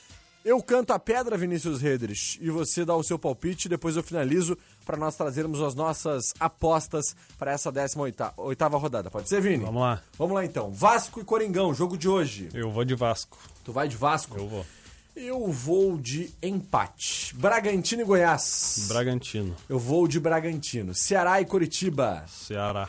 Eu 0.45 0.63
canto 0.63 0.93
a 0.93 0.99
pedra, 0.99 1.37
Vinícius 1.37 1.81
Redrich, 1.81 2.39
e 2.41 2.49
você 2.49 2.85
dá 2.85 2.97
o 2.97 3.03
seu 3.03 3.19
palpite, 3.19 3.69
depois 3.69 3.97
eu 3.97 4.03
finalizo 4.03 4.57
para 4.87 4.97
nós 4.97 5.17
trazermos 5.17 5.61
as 5.61 5.75
nossas 5.75 6.33
apostas 6.39 7.15
para 7.37 7.53
essa 7.53 7.73
18ª 7.73 8.33
oitava 8.37 8.79
rodada. 8.79 9.11
Pode 9.11 9.29
ser, 9.29 9.43
Vini? 9.43 9.65
Vamos 9.65 9.83
lá. 9.83 10.03
Vamos 10.17 10.35
lá 10.35 10.45
então. 10.45 10.71
Vasco 10.71 11.21
e 11.21 11.25
Coringão, 11.25 11.75
jogo 11.75 11.99
de 11.99 12.09
hoje. 12.09 12.49
Eu 12.55 12.71
vou 12.71 12.85
de 12.85 12.95
Vasco. 12.95 13.37
Tu 13.65 13.73
vai 13.73 13.89
de 13.89 13.97
Vasco? 13.97 14.39
Eu 14.39 14.49
vou. 14.49 14.67
Eu 15.15 15.51
vou 15.51 15.99
de 15.99 16.31
empate. 16.41 17.35
Bragantino 17.35 18.03
e 18.03 18.05
Goiás. 18.05 18.87
Bragantino. 18.89 19.57
Eu 19.69 19.79
vou 19.79 20.07
de 20.07 20.21
Bragantino. 20.21 20.95
Ceará 20.95 21.41
e 21.41 21.45
Coritiba. 21.45 22.25
Ceará. 22.29 22.89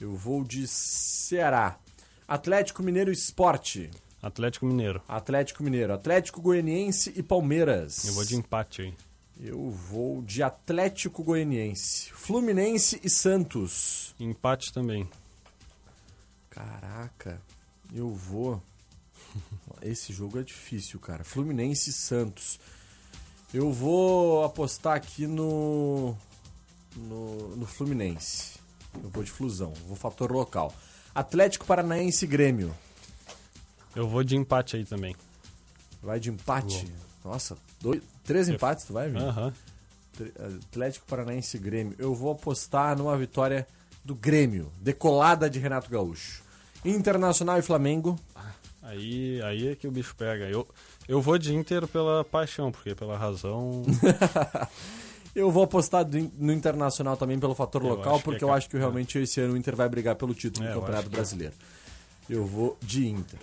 Eu 0.00 0.14
vou 0.14 0.44
de 0.44 0.66
Ceará. 0.66 1.78
Atlético 2.26 2.82
Mineiro 2.82 3.10
Esporte. 3.10 3.90
Atlético 4.22 4.66
Mineiro. 4.66 5.02
Atlético 5.08 5.62
Mineiro. 5.62 5.92
Atlético 5.92 6.40
Goianiense 6.40 7.12
e 7.16 7.22
Palmeiras. 7.22 8.04
Eu 8.04 8.14
vou 8.14 8.24
de 8.24 8.36
empate 8.36 8.82
aí. 8.82 8.94
Eu 9.40 9.70
vou 9.70 10.22
de 10.22 10.42
Atlético 10.42 11.22
Goianiense. 11.22 12.10
Fluminense 12.12 13.00
e 13.02 13.08
Santos. 13.08 14.14
Empate 14.18 14.72
também. 14.72 15.08
Caraca, 16.50 17.40
eu 17.94 18.12
vou. 18.12 18.60
Esse 19.80 20.12
jogo 20.12 20.40
é 20.40 20.42
difícil, 20.42 20.98
cara. 20.98 21.22
Fluminense 21.22 21.90
e 21.90 21.92
Santos. 21.92 22.58
Eu 23.54 23.72
vou 23.72 24.44
apostar 24.44 24.96
aqui 24.96 25.26
no. 25.26 26.16
No, 26.96 27.56
no 27.56 27.66
Fluminense. 27.66 28.58
Eu 29.02 29.10
vou 29.10 29.22
de 29.24 29.30
Flusão. 29.30 29.72
Vou 29.86 29.96
fator 29.96 30.30
local. 30.32 30.74
Atlético 31.14 31.64
Paranaense 31.66 32.24
e 32.24 32.28
Grêmio. 32.28 32.74
Eu 33.96 34.08
vou 34.08 34.22
de 34.22 34.36
empate 34.36 34.76
aí 34.76 34.84
também. 34.84 35.16
Vai 36.02 36.20
de 36.20 36.30
empate? 36.30 36.86
Nossa, 37.24 37.56
dois, 37.80 38.00
três 38.24 38.48
empates 38.48 38.84
tu 38.84 38.92
vai? 38.92 39.08
Aham. 39.10 39.52
Tre- 40.12 40.32
Atlético 40.68 41.06
Paranaense 41.06 41.56
e 41.56 41.60
Grêmio. 41.60 41.94
Eu 41.98 42.14
vou 42.14 42.30
apostar 42.32 42.96
numa 42.96 43.16
vitória 43.16 43.66
do 44.04 44.14
Grêmio. 44.14 44.72
Decolada 44.80 45.48
de 45.50 45.58
Renato 45.58 45.90
Gaúcho. 45.90 46.42
Internacional 46.84 47.58
e 47.58 47.62
Flamengo. 47.62 48.18
Aí, 48.82 49.42
aí 49.42 49.68
é 49.68 49.74
que 49.76 49.86
o 49.86 49.90
bicho 49.90 50.14
pega. 50.16 50.48
Eu, 50.48 50.66
eu 51.08 51.20
vou 51.20 51.36
de 51.36 51.54
Inter 51.54 51.86
pela 51.88 52.24
paixão, 52.24 52.70
porque 52.72 52.94
pela 52.94 53.18
razão. 53.18 53.82
Eu 55.34 55.50
vou 55.50 55.62
apostar 55.62 56.06
no 56.38 56.52
Internacional 56.52 57.16
também 57.16 57.38
pelo 57.38 57.54
fator 57.54 57.82
Eu 57.82 57.90
local, 57.90 58.20
porque 58.20 58.44
é 58.44 58.48
eu 58.48 58.52
acho 58.52 58.68
que 58.68 58.76
realmente 58.76 59.18
esse 59.18 59.40
ano 59.40 59.54
o 59.54 59.56
Inter 59.56 59.76
vai 59.76 59.88
brigar 59.88 60.16
pelo 60.16 60.34
título 60.34 60.66
É, 60.66 60.72
do 60.72 60.80
Campeonato 60.80 61.06
é. 61.06 61.10
Brasileiro. 61.10 61.54
Eu 62.28 62.44
vou 62.44 62.76
de 62.82 63.06
Inter. 63.06 63.38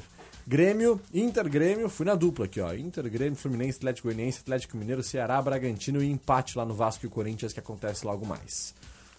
Grêmio, 0.47 1.01
Inter, 1.11 1.49
Grêmio, 1.49 1.89
fui 1.89 2.05
na 2.05 2.13
dupla 2.13 2.45
aqui, 2.45 2.61
ó. 2.61 2.71
Inter, 2.73 3.09
Grêmio, 3.09 3.35
Fluminense, 3.35 3.77
Atlético 3.79 4.07
Goianiense, 4.07 4.39
Atlético 4.41 4.77
Mineiro, 4.77 5.01
Ceará, 5.01 5.41
Bragantino 5.41 6.03
e 6.03 6.09
empate 6.11 6.55
lá 6.55 6.63
no 6.63 6.73
Vasco 6.75 7.05
e 7.05 7.09
Corinthians 7.09 7.51
que 7.51 7.59
acontece 7.59 8.05
logo 8.05 8.25
mais. 8.27 8.75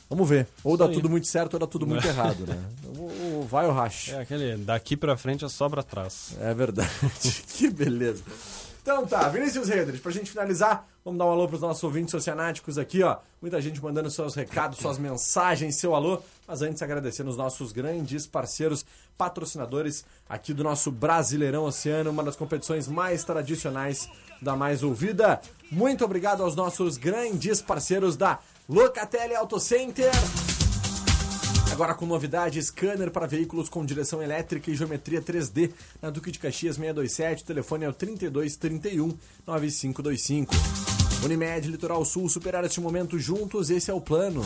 Vamos 0.09 0.29
ver. 0.29 0.46
Ou 0.62 0.76
dá 0.76 0.88
tudo 0.88 1.11
muito 1.11 1.26
certo 1.26 1.55
ou 1.55 1.61
dá 1.61 1.66
tudo 1.66 1.85
muito 1.85 2.07
errado, 2.07 2.46
né? 2.46 2.62
Ou- 2.96 3.42
vai 3.44 3.66
ou 3.66 3.72
racha. 3.72 4.12
É 4.12 4.20
aquele 4.20 4.57
daqui 4.57 4.96
pra 4.96 5.16
frente 5.16 5.44
é 5.44 5.48
sobra 5.48 5.81
atrás. 5.81 6.37
É 6.40 6.55
verdade. 6.55 6.88
que 7.57 7.68
beleza. 7.70 8.22
Então 8.87 9.05
tá, 9.05 9.29
Vinícius 9.29 9.68
Redres, 9.68 10.01
pra 10.01 10.12
gente 10.12 10.31
finalizar, 10.31 10.87
vamos 11.05 11.18
dar 11.18 11.25
um 11.25 11.31
alô 11.33 11.49
pros 11.49 11.61
nossos 11.61 11.83
ouvintes 11.83 12.14
oceanáticos 12.14 12.79
aqui, 12.79 13.03
ó. 13.03 13.16
Muita 13.42 13.61
gente 13.61 13.83
mandando 13.83 14.09
seus 14.09 14.37
recados, 14.37 14.79
suas 14.79 14.96
mensagens, 14.96 15.75
seu 15.75 15.92
alô. 15.92 16.22
Mas 16.46 16.62
antes, 16.62 16.81
agradecendo 16.81 17.29
os 17.29 17.37
nossos 17.37 17.72
grandes 17.72 18.29
parceiros, 18.29 18.87
patrocinadores 19.18 20.05
aqui 20.29 20.55
do 20.55 20.62
nosso 20.62 20.92
Brasileirão 20.92 21.64
Oceano, 21.64 22.11
uma 22.11 22.22
das 22.22 22.37
competições 22.37 22.87
mais 22.87 23.25
tradicionais 23.25 24.09
da 24.40 24.55
mais 24.55 24.85
ouvida. 24.85 25.40
Muito 25.68 26.05
obrigado 26.05 26.44
aos 26.44 26.55
nossos 26.55 26.96
grandes 26.96 27.61
parceiros 27.61 28.16
da 28.16 28.38
Locatelli 28.68 29.35
Auto 29.35 29.59
Center. 29.59 30.12
Agora 31.76 31.94
com 31.94 32.06
novidade, 32.06 32.62
scanner 32.62 33.10
para 33.10 33.26
veículos 33.26 33.68
com 33.68 33.84
direção 33.84 34.22
elétrica 34.22 34.70
e 34.70 34.74
geometria 34.74 35.20
3D 35.20 35.70
na 36.00 36.08
Duque 36.08 36.30
de 36.30 36.38
Caxias 36.38 36.76
627, 36.76 37.42
o 37.42 37.46
telefone 37.46 37.84
é 37.84 37.88
o 37.90 37.92
3231 37.92 39.14
9525. 39.46 40.54
Unimed 41.22 41.68
Litoral 41.68 42.02
Sul, 42.06 42.30
superar 42.30 42.64
este 42.64 42.80
momento 42.80 43.18
juntos, 43.18 43.68
esse 43.68 43.90
é 43.90 43.94
o 43.94 44.00
plano. 44.00 44.40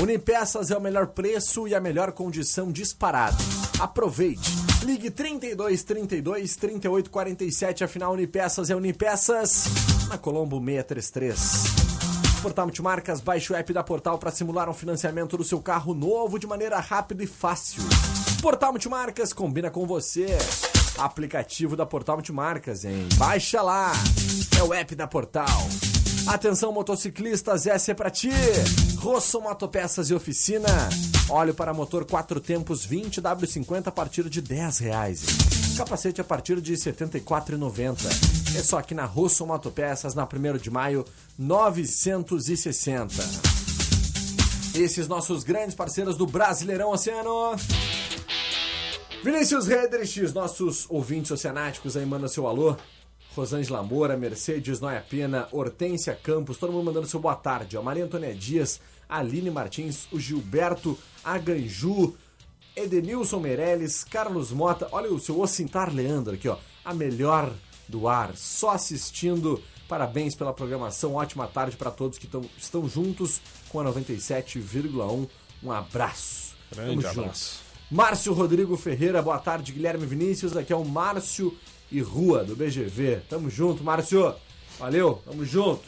Unipeças 0.00 0.70
é 0.70 0.76
o 0.78 0.80
melhor 0.80 1.08
preço 1.08 1.68
e 1.68 1.74
a 1.74 1.80
melhor 1.82 2.12
condição 2.12 2.72
disparado. 2.72 3.36
Aproveite. 3.78 4.50
Ligue 4.84 5.10
32 5.10 5.82
32 5.82 6.56
38 6.56 7.10
47, 7.10 7.84
afinal 7.84 8.14
Unipeças 8.14 8.70
é 8.70 8.74
Unipeças 8.74 9.64
na 10.08 10.16
Colombo 10.16 10.56
633. 10.64 11.77
Portal 12.40 12.66
Multimarcas, 12.66 13.20
baixe 13.20 13.52
o 13.52 13.56
app 13.56 13.72
da 13.72 13.82
Portal 13.82 14.16
para 14.18 14.30
simular 14.30 14.68
um 14.68 14.74
financiamento 14.74 15.36
do 15.36 15.44
seu 15.44 15.60
carro 15.60 15.92
novo 15.92 16.38
de 16.38 16.46
maneira 16.46 16.78
rápida 16.78 17.24
e 17.24 17.26
fácil. 17.26 17.82
Portal 18.40 18.70
Multimarcas 18.70 19.32
combina 19.32 19.70
com 19.70 19.84
você. 19.86 20.38
Aplicativo 20.98 21.76
da 21.76 21.86
Portal 21.86 22.16
Multimarcas, 22.16 22.84
hein? 22.84 23.08
Baixa 23.14 23.62
lá. 23.62 23.92
É 24.58 24.62
o 24.62 24.74
app 24.74 24.94
da 24.94 25.06
Portal. 25.06 25.46
Atenção 26.26 26.72
motociclistas, 26.72 27.66
essa 27.66 27.92
é 27.92 27.94
pra 27.94 28.10
ti. 28.10 28.30
Rosso 28.98 29.40
Motopeças 29.40 30.10
e 30.10 30.14
Oficina. 30.14 30.68
Óleo 31.30 31.54
para 31.54 31.72
motor 31.72 32.04
4 32.04 32.40
tempos 32.40 32.84
20 32.84 33.22
W50 33.22 33.86
a 33.86 33.92
partir 33.92 34.28
de 34.28 34.42
10 34.42 34.78
reais. 34.78 35.24
Capacete 35.76 36.20
a 36.20 36.24
partir 36.24 36.60
de 36.60 36.72
R$ 36.72 36.78
74,90. 36.78 38.56
É 38.58 38.62
só 38.62 38.78
aqui 38.78 38.94
na 38.94 39.04
Rosso 39.04 39.46
Motopeças, 39.46 40.14
na 40.14 40.24
1 40.24 40.58
de 40.58 40.70
maio, 40.70 41.04
960. 41.38 43.14
Esses 44.74 45.06
nossos 45.06 45.44
grandes 45.44 45.74
parceiros 45.74 46.16
do 46.16 46.26
Brasileirão 46.26 46.90
Oceano. 46.90 47.56
Vinícius 49.22 49.66
Redrich, 49.66 50.22
os 50.22 50.32
nossos 50.32 50.86
ouvintes 50.88 51.30
oceanáticos 51.32 51.96
aí 51.96 52.06
mandam 52.06 52.28
seu 52.28 52.46
alô. 52.46 52.76
Rosângela 53.34 53.82
Moura, 53.82 54.16
Mercedes 54.16 54.80
Noia 54.80 55.04
Pena, 55.08 55.48
Hortência 55.52 56.14
Campos, 56.14 56.56
todo 56.56 56.72
mundo 56.72 56.86
mandando 56.86 57.06
seu 57.06 57.20
boa 57.20 57.34
tarde. 57.34 57.76
Ó. 57.76 57.82
Maria 57.82 58.04
Antônia 58.04 58.34
Dias, 58.34 58.80
Aline 59.08 59.50
Martins, 59.50 60.08
o 60.12 60.18
Gilberto 60.18 60.96
Aganju, 61.22 62.16
Edenilson 62.76 63.40
Meirelles, 63.40 64.04
Carlos 64.04 64.50
Mota. 64.50 64.88
Olha 64.92 65.12
o 65.12 65.20
seu 65.20 65.40
Ocintar 65.40 65.92
Leandro 65.92 66.34
aqui, 66.34 66.48
ó. 66.48 66.56
A 66.84 66.94
melhor 66.94 67.52
do 67.88 68.08
ar, 68.08 68.36
só 68.36 68.70
assistindo. 68.70 69.62
Parabéns 69.88 70.34
pela 70.34 70.52
programação, 70.52 71.14
ótima 71.14 71.46
tarde 71.46 71.76
para 71.76 71.90
todos 71.90 72.18
que 72.18 72.26
tão, 72.26 72.44
estão 72.56 72.88
juntos 72.88 73.40
com 73.68 73.80
a 73.80 73.84
97,1. 73.84 75.28
Um 75.62 75.72
abraço. 75.72 76.56
Grande 76.70 76.90
Tamo 76.90 77.02
junto. 77.02 77.20
abraço. 77.20 77.67
Márcio 77.90 78.34
Rodrigo 78.34 78.76
Ferreira, 78.76 79.22
boa 79.22 79.38
tarde, 79.38 79.72
Guilherme 79.72 80.04
Vinícius. 80.04 80.54
Aqui 80.54 80.74
é 80.74 80.76
o 80.76 80.84
Márcio 80.84 81.56
e 81.90 82.02
Rua, 82.02 82.44
do 82.44 82.54
BGV. 82.54 83.22
Tamo 83.30 83.48
junto, 83.48 83.82
Márcio. 83.82 84.34
Valeu, 84.78 85.22
tamo 85.24 85.42
junto. 85.42 85.84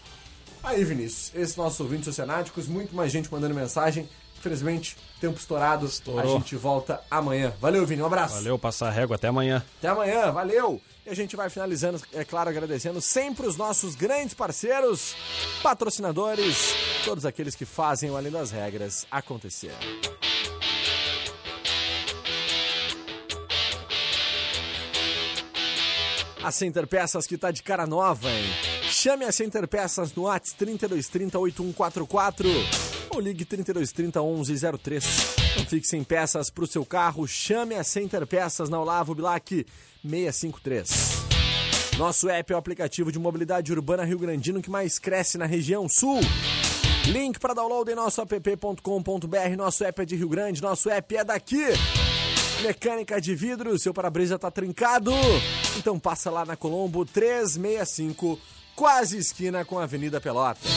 Aí, 0.62 0.82
Vinícius, 0.82 1.30
esses 1.34 1.56
nossos 1.56 1.78
ouvintes 1.78 2.08
oceanáticos, 2.08 2.66
muito 2.66 2.94
mais 2.96 3.12
gente 3.12 3.30
mandando 3.30 3.54
mensagem. 3.54 4.08
Infelizmente, 4.38 4.96
tempo 5.20 5.38
estourado. 5.38 5.86
A 6.18 6.26
gente 6.26 6.56
volta 6.56 7.02
amanhã. 7.10 7.52
Valeu, 7.60 7.84
Vini, 7.84 8.00
um 8.00 8.06
abraço. 8.06 8.36
Valeu, 8.36 8.58
passar 8.58 8.88
a 8.88 8.90
régua. 8.90 9.16
Até 9.16 9.28
amanhã. 9.28 9.62
Até 9.78 9.88
amanhã, 9.88 10.32
valeu! 10.32 10.80
E 11.04 11.10
a 11.10 11.14
gente 11.14 11.36
vai 11.36 11.50
finalizando, 11.50 12.00
é 12.14 12.24
claro, 12.24 12.48
agradecendo 12.48 12.98
sempre 13.02 13.46
os 13.46 13.58
nossos 13.58 13.94
grandes 13.94 14.32
parceiros, 14.32 15.14
patrocinadores, 15.62 16.74
todos 17.04 17.26
aqueles 17.26 17.54
que 17.54 17.66
fazem 17.66 18.10
o 18.10 18.16
Além 18.16 18.32
das 18.32 18.50
Regras 18.50 19.06
acontecer. 19.10 19.74
A 26.42 26.50
Center 26.50 26.86
Peças 26.86 27.26
que 27.26 27.36
tá 27.36 27.50
de 27.50 27.62
cara 27.62 27.86
nova, 27.86 28.30
hein? 28.30 28.44
Chame 28.82 29.26
a 29.26 29.32
Center 29.32 29.68
Peças 29.68 30.14
no 30.14 30.22
Whats 30.22 30.54
3230 30.54 31.38
8144 31.38 32.48
ou 33.10 33.20
ligue 33.20 33.44
3230 33.44 34.22
1103. 34.22 35.04
Não 35.58 35.66
fique 35.66 35.86
sem 35.86 36.02
peças 36.02 36.48
pro 36.48 36.66
seu 36.66 36.84
carro, 36.84 37.26
chame 37.28 37.74
a 37.74 37.84
Center 37.84 38.26
Peças 38.26 38.70
na 38.70 38.80
Olavo 38.80 39.14
Bilac 39.14 39.66
653. 40.02 41.98
Nosso 41.98 42.30
app 42.30 42.50
é 42.50 42.56
o 42.56 42.58
aplicativo 42.58 43.12
de 43.12 43.18
mobilidade 43.18 43.70
urbana 43.70 44.04
Rio 44.04 44.18
Grandino 44.18 44.62
que 44.62 44.70
mais 44.70 44.98
cresce 44.98 45.36
na 45.36 45.44
região 45.44 45.86
sul. 45.88 46.20
Link 47.12 47.38
para 47.38 47.52
download 47.52 47.90
em 47.90 47.94
nosso 47.94 48.22
app.com.br. 48.22 49.56
Nosso 49.58 49.84
app 49.84 50.00
é 50.00 50.04
de 50.06 50.16
Rio 50.16 50.28
Grande, 50.28 50.62
nosso 50.62 50.88
app 50.88 51.16
é 51.16 51.24
daqui. 51.24 51.64
Mecânica 52.62 53.20
de 53.20 53.34
vidro, 53.34 53.78
seu 53.78 53.94
para-brisa 53.94 54.38
tá 54.38 54.50
trincado? 54.50 55.12
Então 55.78 55.98
passa 55.98 56.30
lá 56.30 56.44
na 56.44 56.56
Colombo 56.56 57.04
365, 57.04 58.38
quase 58.76 59.16
esquina 59.16 59.64
com 59.64 59.78
a 59.78 59.84
Avenida 59.84 60.20
Pelotas. 60.20 60.70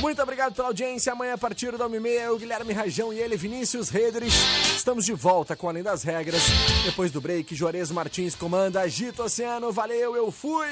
Muito 0.00 0.22
obrigado 0.22 0.54
pela 0.54 0.68
audiência. 0.68 1.12
Amanhã, 1.12 1.34
a 1.34 1.38
partir 1.38 1.76
da 1.76 1.88
1h30, 1.88 2.06
eu, 2.06 2.38
Guilherme 2.38 2.72
Rajão 2.72 3.12
e 3.12 3.18
ele, 3.18 3.36
Vinícius 3.36 3.88
Redrich. 3.88 4.36
Estamos 4.76 5.04
de 5.04 5.12
volta 5.12 5.56
com 5.56 5.68
Além 5.68 5.82
das 5.82 6.02
Regras. 6.02 6.42
Depois 6.84 7.10
do 7.10 7.20
break, 7.20 7.54
Juarez 7.54 7.90
Martins 7.90 8.34
comanda 8.34 8.80
Agito 8.80 9.22
Oceano. 9.22 9.72
Valeu, 9.72 10.14
eu 10.16 10.30
fui! 10.30 10.66